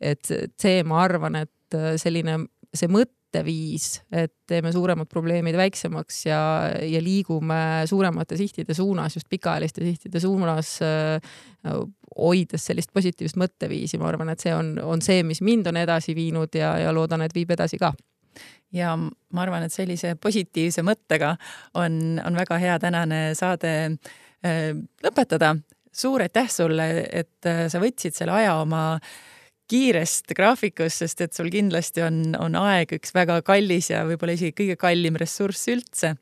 et 0.00 0.34
see, 0.58 0.82
ma 0.82 1.04
arvan, 1.04 1.44
et 1.44 1.80
selline, 2.02 2.40
see 2.74 2.90
mõte, 2.90 3.21
mõtteviis, 3.32 4.02
et 4.12 4.32
teeme 4.46 4.72
suuremad 4.72 5.08
probleemid 5.08 5.56
väiksemaks 5.56 6.26
ja, 6.26 6.70
ja 6.84 7.00
liigume 7.00 7.86
suuremate 7.88 8.36
sihtide 8.36 8.74
suunas, 8.74 9.16
just 9.16 9.28
pikaajaliste 9.28 9.80
sihtide 9.80 10.20
suunas, 10.20 10.78
hoides 12.18 12.66
sellist 12.66 12.92
positiivset 12.92 13.38
mõtteviisi, 13.40 13.98
ma 13.98 14.10
arvan, 14.10 14.28
et 14.28 14.40
see 14.40 14.52
on, 14.54 14.78
on 14.84 15.00
see, 15.00 15.22
mis 15.22 15.40
mind 15.40 15.66
on 15.66 15.76
edasi 15.80 16.14
viinud 16.14 16.52
ja, 16.54 16.76
ja 16.78 16.92
loodan, 16.92 17.22
et 17.22 17.34
viib 17.34 17.50
edasi 17.50 17.78
ka 17.80 17.92
ja 18.72 18.94
ma 18.96 19.42
arvan, 19.42 19.64
et 19.64 19.72
sellise 19.72 20.14
positiivse 20.20 20.84
mõttega 20.84 21.36
on, 21.74 22.20
on 22.24 22.36
väga 22.36 22.58
hea 22.60 22.78
tänane 22.80 23.34
saade 23.34 23.74
äh, 24.44 24.72
lõpetada. 25.04 25.56
suur 25.92 26.22
aitäh 26.22 26.48
sulle, 26.48 27.08
et 27.12 27.46
äh, 27.46 27.68
sa 27.68 27.80
võtsid 27.80 28.16
selle 28.16 28.32
aja 28.32 28.56
oma 28.60 28.94
äh, 28.94 29.31
kiirest 29.72 30.34
graafikust, 30.36 31.02
sest 31.02 31.24
et 31.24 31.36
sul 31.36 31.50
kindlasti 31.52 32.04
on, 32.04 32.22
on 32.40 32.58
aeg 32.60 32.96
üks 32.98 33.14
väga 33.16 33.40
kallis 33.46 33.90
ja 33.92 34.04
võib-olla 34.08 34.36
isegi 34.36 34.54
kõige 34.58 34.78
kallim 34.80 35.18
ressurss 35.20 35.70
üldse. 35.72 36.16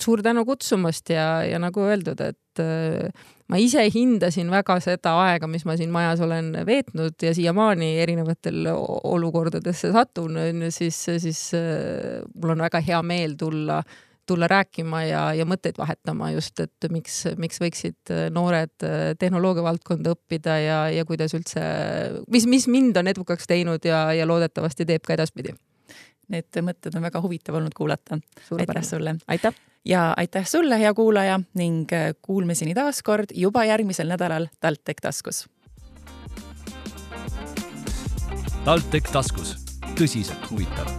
suur 0.00 0.20
tänu 0.20 0.44
kutsumast 0.44 1.08
ja, 1.08 1.40
ja 1.48 1.58
nagu 1.60 1.80
öeldud, 1.80 2.20
et 2.20 2.60
äh, 2.60 3.28
ma 3.48 3.60
ise 3.60 3.84
hindasin 3.92 4.50
väga 4.52 4.76
seda 4.84 5.14
aega, 5.24 5.48
mis 5.48 5.64
ma 5.64 5.76
siin 5.76 5.92
majas 5.92 6.20
olen 6.20 6.50
veetnud 6.68 7.16
ja 7.22 7.32
siiamaani 7.34 7.94
erinevatel 8.02 8.68
olukordadesse 8.72 9.92
satun, 9.96 10.36
siis, 10.68 11.00
siis 11.04 11.46
äh, 11.56 12.20
mul 12.34 12.56
on 12.56 12.66
väga 12.68 12.82
hea 12.84 13.00
meel 13.02 13.38
tulla 13.40 13.78
äh, 13.80 14.02
tulla 14.26 14.48
rääkima 14.50 15.02
ja, 15.06 15.22
ja 15.34 15.46
mõtteid 15.48 15.78
vahetama 15.78 16.30
just, 16.34 16.60
et 16.60 16.88
miks, 16.90 17.22
miks 17.40 17.60
võiksid 17.62 18.12
äh, 18.12 18.26
noored 18.34 18.86
äh, 18.86 19.12
tehnoloogia 19.18 19.64
valdkonda 19.66 20.14
õppida 20.16 20.58
ja, 20.62 20.80
ja 20.92 21.04
kuidas 21.08 21.34
üldse, 21.38 21.62
mis, 22.32 22.48
mis 22.50 22.66
mind 22.70 22.98
on 23.00 23.12
edukaks 23.12 23.46
teinud 23.46 23.86
ja, 23.86 24.08
ja 24.16 24.26
loodetavasti 24.28 24.86
teeb 24.88 25.06
ka 25.06 25.16
edaspidi. 25.16 25.54
Need 26.32 26.58
mõtted 26.66 26.96
on 26.98 27.06
väga 27.06 27.22
huvitav 27.22 27.54
olnud 27.54 27.74
kuulata. 27.76 28.18
aitäh 28.58 28.82
sulle! 28.82 29.16
aitäh! 29.28 29.54
ja 29.86 30.14
aitäh 30.16 30.46
sulle, 30.46 30.78
hea 30.78 30.94
kuulaja 30.94 31.40
ning 31.54 31.92
äh, 31.92 32.14
kuulmiseni 32.22 32.74
taas 32.74 33.02
kord 33.02 33.34
juba 33.34 33.64
järgmisel 33.64 34.10
nädalal 34.10 34.50
TalTech 34.60 35.02
taskus. 35.02 35.46
TalTech 38.64 39.12
taskus, 39.12 39.54
tõsiselt 39.94 40.50
huvitav 40.50 40.90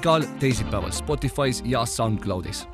igal 0.00 0.22
teisipäeval 0.40 0.90
Spotify's 0.90 1.62
ja 1.64 1.86
SoundCloudis 1.86 2.68